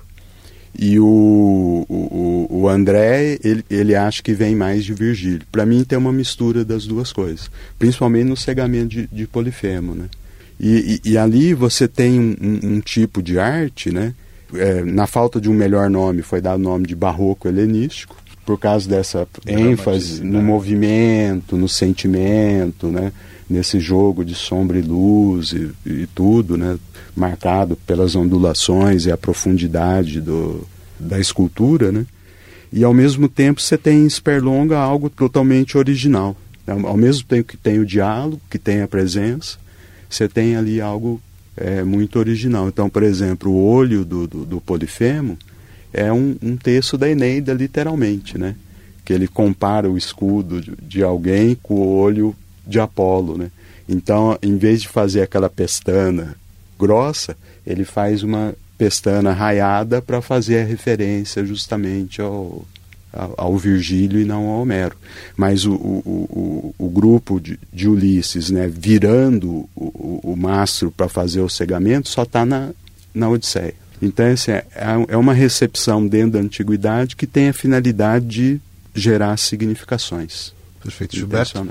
[0.77, 5.41] E o, o, o André, ele, ele acha que vem mais de Virgílio.
[5.51, 10.05] Para mim tem uma mistura das duas coisas, principalmente no cegamento de, de Polifemo, né?
[10.59, 14.13] E, e, e, ali você tem um, um, um tipo de arte, né?
[14.53, 18.15] É, na falta de um melhor nome, foi dado o nome de barroco helenístico,
[18.45, 23.11] por causa dessa ênfase no movimento, no sentimento, né?
[23.49, 26.77] nesse jogo de sombra e luz e, e tudo, né?
[27.15, 30.67] Marcado pelas ondulações e a profundidade do,
[30.99, 32.05] da escultura, né?
[32.71, 36.35] E ao mesmo tempo você tem em Sperlonga algo totalmente original.
[36.65, 39.57] Ao mesmo tempo que tem o diálogo, que tem a presença,
[40.09, 41.21] você tem ali algo
[41.55, 42.67] é, muito original.
[42.67, 45.37] Então, por exemplo, o olho do, do, do Polifemo
[45.91, 48.55] é um, um, texto da Eneida, literalmente, né?
[49.05, 52.35] Que ele compara o escudo de, de alguém com o olho
[52.65, 53.51] de Apolo, né?
[53.87, 56.35] Então, em vez de fazer aquela pestana
[56.79, 62.65] grossa, ele faz uma pestana raiada para fazer a referência justamente ao,
[63.11, 64.95] ao, ao, Virgílio e não ao Homero.
[65.37, 71.07] Mas o, o, o, o grupo de, de, Ulisses, né, virando o, o mastro para
[71.07, 72.71] fazer o cegamento, só está na,
[73.13, 73.75] na Odisseia.
[74.01, 74.65] Então, assim, é,
[75.07, 78.61] é uma recepção dentro da antiguidade que tem a finalidade de
[78.93, 80.53] gerar significações.
[80.81, 81.65] Perfeito, Gilberto.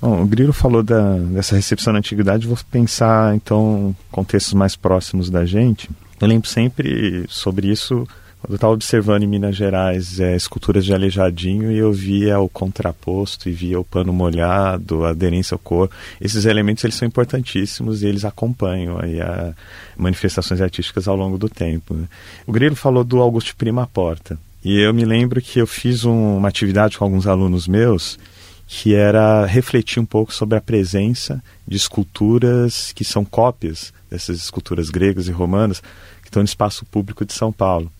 [0.00, 5.30] Bom, o Grilo falou da, dessa recepção na antiguidade, vou pensar então contextos mais próximos
[5.30, 5.88] da gente.
[6.20, 8.06] Eu lembro sempre sobre isso
[8.40, 12.48] quando eu estava observando em Minas Gerais é, esculturas de aleijadinho e eu via o
[12.48, 15.90] contraposto e via o pano molhado, a aderência ao cor.
[16.20, 19.52] Esses elementos eles são importantíssimos e eles acompanham aí a
[19.96, 21.94] manifestações artísticas ao longo do tempo.
[21.94, 22.06] Né?
[22.46, 26.36] O Grilo falou do Augusto Prima Porta e eu me lembro que eu fiz um,
[26.36, 28.18] uma atividade com alguns alunos meus
[28.66, 34.90] que era refletir um pouco sobre a presença de esculturas que são cópias dessas esculturas
[34.90, 35.80] gregas e romanas
[36.20, 37.90] que estão no espaço público de São Paulo.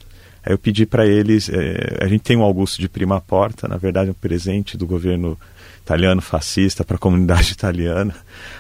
[0.45, 3.77] Aí eu pedi para eles, é, a gente tem um Augusto de Prima Porta, na
[3.77, 5.39] verdade um presente do governo
[5.83, 8.15] italiano fascista para a comunidade italiana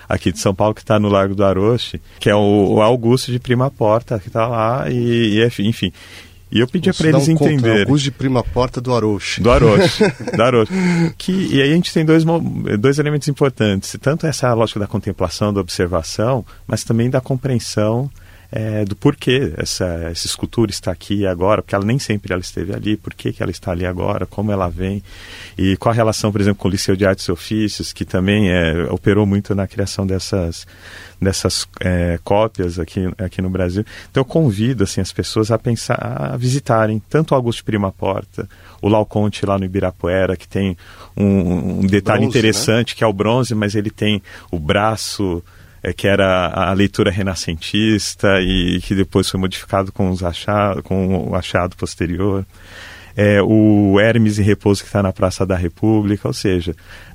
[0.09, 3.33] aqui de São Paulo que está no Largo do Aroche, que é o, o Augusto
[3.33, 5.93] de Prima Porta que está lá e, e, enfim
[6.51, 7.83] e eu pedia para eles um entenderem.
[7.83, 9.41] Augusto de Prima Porta do Aroche.
[9.41, 10.05] Do Aroche.
[10.35, 10.73] do Aroche.
[11.19, 12.25] Que, e aí a gente tem dois,
[12.79, 13.97] dois elementos importantes.
[14.01, 18.11] Tanto essa lógica da contemplação, da observação, mas também da compreensão
[18.51, 22.75] é, do porquê essa, essa escultura está aqui agora, porque ela nem sempre ela esteve
[22.75, 25.03] ali, por que, ela está ali agora, como ela vem,
[25.59, 28.51] e qual a relação, por exemplo, com o Liceu de Artes e Ofícios, que também
[28.51, 30.67] é, operou muito na criação dessas,
[31.21, 33.85] dessas é, cópias aqui, aqui no Brasil.
[34.11, 38.49] Então eu convido assim, as pessoas a pensar, a visitarem tanto o Augusto Prima Porta,
[38.81, 40.77] o Lauconte lá no Ibirapuera, que tem
[41.17, 42.27] um, um detalhe bronze, né?
[42.27, 42.99] interessante, né?
[42.99, 45.43] que é o bronze, mas ele tem o braço
[45.87, 51.31] é, que era a leitura renascentista e que depois foi modificado com, os achado, com
[51.31, 52.45] o achado posterior.
[53.17, 56.75] É, o Hermes em Repouso que está na Praça da República, ou seja,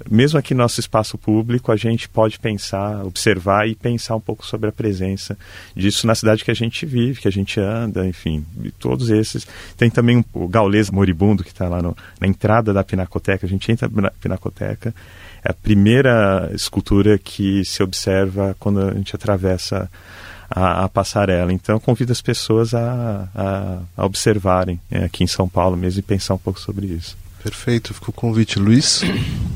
[0.10, 4.46] mesmo aqui no nosso espaço público, a gente pode pensar, observar e pensar um pouco
[4.46, 5.38] sobre a presença
[5.76, 8.44] disso na cidade que a gente vive, que a gente anda, enfim,
[8.80, 9.46] todos esses.
[9.78, 13.70] Tem também o Gaulês Moribundo, que está lá no, na entrada da Pinacoteca, a gente
[13.70, 14.96] entra na Pinacoteca,
[15.44, 19.90] é a primeira escultura que se observa quando a gente atravessa
[20.50, 21.52] a, a passarela.
[21.52, 26.04] Então, convido as pessoas a, a, a observarem é, aqui em São Paulo mesmo e
[26.04, 27.18] pensar um pouco sobre isso.
[27.44, 29.02] Perfeito, ficou o convite, Luiz.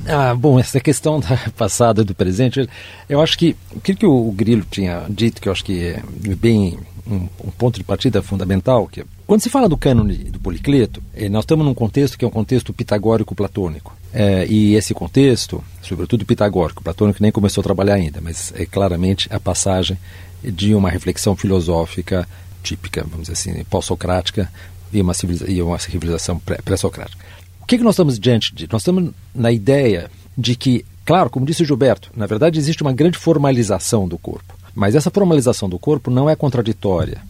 [0.08, 2.70] Ah, bom, essa questão da passada e do presente,
[3.10, 6.04] eu acho que o que o Grilo tinha dito, que eu acho que é
[6.36, 6.78] bem
[7.08, 11.28] um, um ponto de partida fundamental, que quando se fala do cânone do Policleto, eh,
[11.28, 13.98] nós estamos num contexto que é um contexto pitagórico-platônico.
[14.18, 19.28] É, e esse contexto, sobretudo pitagórico, platônico nem começou a trabalhar ainda, mas é claramente
[19.30, 19.98] a passagem
[20.42, 22.26] de uma reflexão filosófica
[22.64, 24.50] típica, vamos dizer assim, pós-socrática
[24.94, 27.26] e uma, civiliza uma civilização pré-socrática.
[27.62, 28.70] O que, que nós estamos diante de?
[28.72, 33.18] Nós estamos na ideia de que, claro, como disse Gilberto, na verdade existe uma grande
[33.18, 34.56] formalização do corpo.
[34.74, 37.22] Mas essa formalização do corpo não é contraditória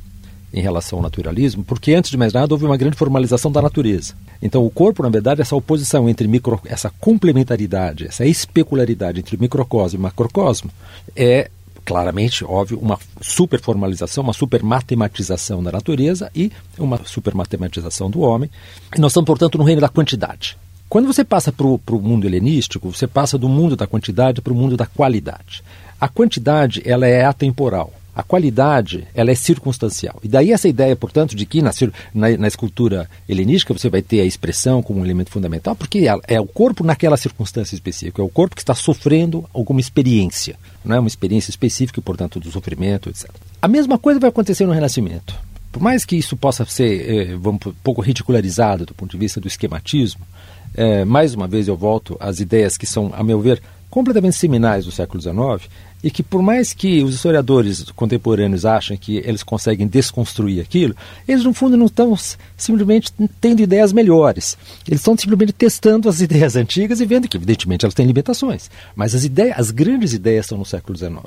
[0.55, 4.13] em relação ao naturalismo, porque antes de mais nada houve uma grande formalização da natureza.
[4.41, 9.99] Então o corpo, na verdade, essa oposição entre micro, essa complementaridade, essa especularidade entre microcosmo
[9.99, 10.71] e macrocosmo
[11.13, 11.51] é
[11.83, 18.49] claramente, óbvio, uma superformalização, uma supermatematização da natureza e uma supermatematização do homem.
[18.95, 20.57] E nós estamos, portanto, no reino da quantidade.
[20.87, 24.55] Quando você passa para o mundo helenístico, você passa do mundo da quantidade para o
[24.55, 25.63] mundo da qualidade.
[25.99, 27.93] A quantidade ela é atemporal.
[28.15, 30.17] A qualidade ela é circunstancial.
[30.23, 31.71] E daí essa ideia, portanto, de que na,
[32.13, 36.39] na, na, escultura helenística você vai ter a expressão como um elemento fundamental, porque é,
[36.39, 40.99] o corpo naquela circunstância específica, é o corpo que está sofrendo alguma experiência, não é
[40.99, 43.29] uma experiência específica, portanto, do sofrimento, etc.
[43.61, 45.35] A mesma coisa vai acontecer no Renascimento.
[45.71, 49.41] Por mais que isso possa ser eh, vamos, um pouco ridicularizado do ponto de vista
[49.41, 50.21] do esquematismo,
[50.73, 54.85] eh, mais uma vez eu volto às ideias que são, a meu ver, completamente seminais
[54.85, 55.69] do século XIX
[56.05, 60.95] e que por mais que os historiadores contemporâneos achem que eles conseguem desconstruir aquilo,
[61.27, 62.15] eles no fundo não estão
[62.55, 64.55] simplesmente tendo ideias melhores.
[64.87, 69.15] Eles estão simplesmente testando as ideias antigas e vendo que evidentemente elas têm limitações, mas
[69.15, 71.23] as ideias, as grandes ideias estão no século XIX.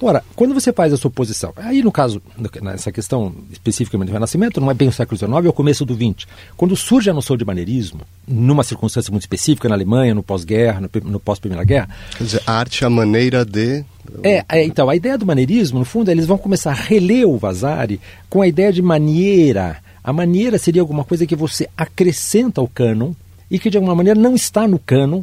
[0.00, 2.20] Ora, quando você faz a sua posição, aí no caso,
[2.60, 5.94] nessa questão especificamente do Renascimento, não é bem o século XIX, é o começo do
[5.94, 6.26] XX.
[6.56, 11.10] Quando surge a noção de maneirismo, numa circunstância muito específica, na Alemanha, no pós-guerra, no,
[11.10, 11.88] no pós-Primeira Guerra.
[12.16, 13.84] Quer dizer, a arte é a maneira de.
[14.22, 17.38] É, é, então, a ideia do maneirismo, no fundo, eles vão começar a reler o
[17.38, 19.78] Vasari com a ideia de maneira.
[20.02, 23.12] A maneira seria alguma coisa que você acrescenta ao cânon
[23.50, 25.22] e que de alguma maneira não está no cânon,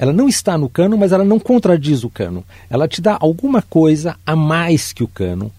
[0.00, 2.42] ela não está no cano, mas ela não contradiz o cano.
[2.70, 5.52] Ela te dá alguma coisa a mais que o cano,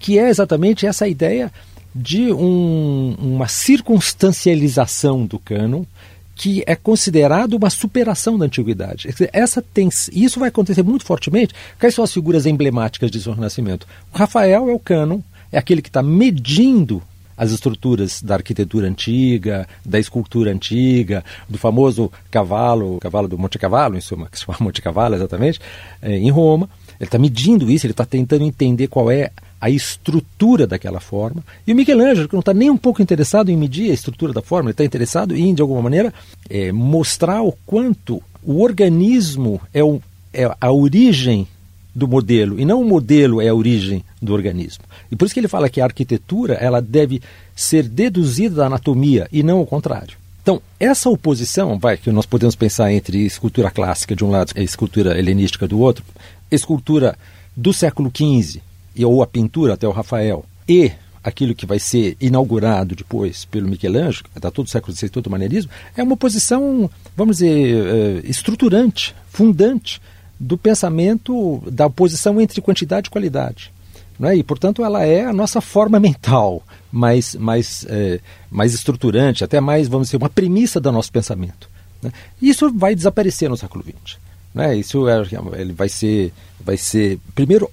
[0.00, 1.52] que é exatamente essa ideia
[1.94, 5.86] de um, uma circunstancialização do cano
[6.34, 9.08] que é considerado uma superação da antiguidade.
[9.32, 11.54] Essa tem, isso vai acontecer muito fortemente.
[11.78, 13.86] Quais são as figuras emblemáticas de São Renascimento?
[14.12, 15.22] O Rafael é o cano,
[15.52, 17.00] é aquele que está medindo
[17.36, 23.96] as estruturas da arquitetura antiga, da escultura antiga, do famoso cavalo, cavalo do Monte Cavallo,
[23.96, 25.60] em suma, que se chama Monte Cavallo exatamente,
[26.00, 26.68] é, em Roma.
[27.00, 29.30] Ele está medindo isso, ele está tentando entender qual é
[29.60, 31.42] a estrutura daquela forma.
[31.66, 34.42] E o Michelangelo, que não está nem um pouco interessado em medir a estrutura da
[34.42, 36.12] forma, ele está interessado em, de alguma maneira,
[36.48, 40.00] é, mostrar o quanto o organismo é, o,
[40.32, 41.48] é a origem
[41.94, 44.84] do modelo e não o modelo é a origem do organismo.
[45.10, 47.22] E por isso que ele fala que a arquitetura ela deve
[47.54, 50.16] ser deduzida da anatomia e não o contrário.
[50.42, 54.62] Então, essa oposição, vai, que nós podemos pensar entre escultura clássica de um lado e
[54.62, 56.04] escultura helenística do outro,
[56.50, 57.16] escultura
[57.56, 58.60] do século XV
[59.04, 60.92] ou a pintura até o Rafael e
[61.22, 65.30] aquilo que vai ser inaugurado depois pelo Michelangelo, da todo o século XVI, todo o
[65.30, 70.00] maneirismo, é uma oposição, vamos dizer, eh, estruturante, fundante
[70.38, 73.72] do pensamento da oposição entre quantidade e qualidade.
[74.18, 74.36] Não é?
[74.36, 76.62] E, portanto, ela é a nossa forma mental
[76.92, 78.20] mais, mais, é,
[78.50, 81.68] mais estruturante, até mais, vamos dizer, uma premissa do nosso pensamento.
[82.02, 82.12] Né?
[82.40, 84.18] Isso vai desaparecer no século XX.
[84.54, 84.76] Né?
[84.76, 85.22] Isso é,
[85.58, 87.68] ele vai ser, vai ser, primeiro,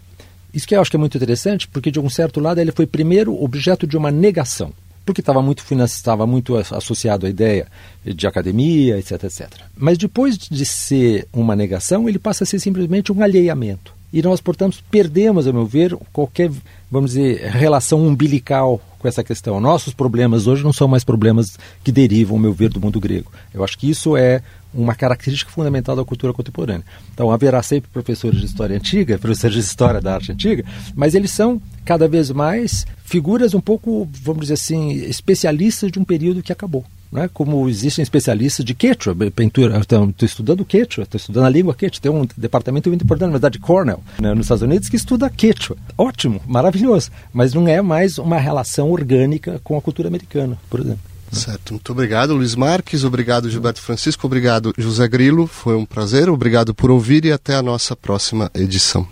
[0.53, 2.87] isso que eu acho que é muito interessante, porque de um certo lado ele foi
[2.87, 4.73] primeiro objeto de uma negação
[5.05, 7.67] porque estava muito, estava muito associado à ideia
[8.03, 9.49] de academia, etc, etc.
[9.75, 13.93] Mas depois de ser uma negação, ele passa a ser simplesmente um alheiamento.
[14.13, 16.51] E nós, portanto, perdemos, a meu ver, qualquer,
[16.89, 19.59] vamos dizer, relação umbilical com essa questão.
[19.59, 23.31] Nossos problemas hoje não são mais problemas que derivam, a meu ver, do mundo grego.
[23.53, 24.43] Eu acho que isso é
[24.73, 26.83] uma característica fundamental da cultura contemporânea.
[27.13, 30.63] Então, haverá sempre professores de história antiga, professores de história da arte antiga,
[30.95, 36.03] mas eles são cada vez mais figuras um pouco, vamos dizer assim, especialistas de um
[36.03, 36.85] período que acabou.
[37.11, 37.29] Né?
[37.33, 42.11] Como existem especialistas de Quechua, pintura, estou estudando Quechua, estou estudando a língua Quechua, tem
[42.11, 45.75] um departamento muito importante na verdade, Cornell, né, nos Estados Unidos, que estuda Quechua.
[45.97, 51.10] Ótimo, maravilhoso, mas não é mais uma relação orgânica com a cultura americana, por exemplo.
[51.31, 56.73] Certo, muito obrigado, Luiz Marques, obrigado, Gilberto Francisco, obrigado, José Grilo, foi um prazer, obrigado
[56.73, 59.07] por ouvir e até a nossa próxima edição.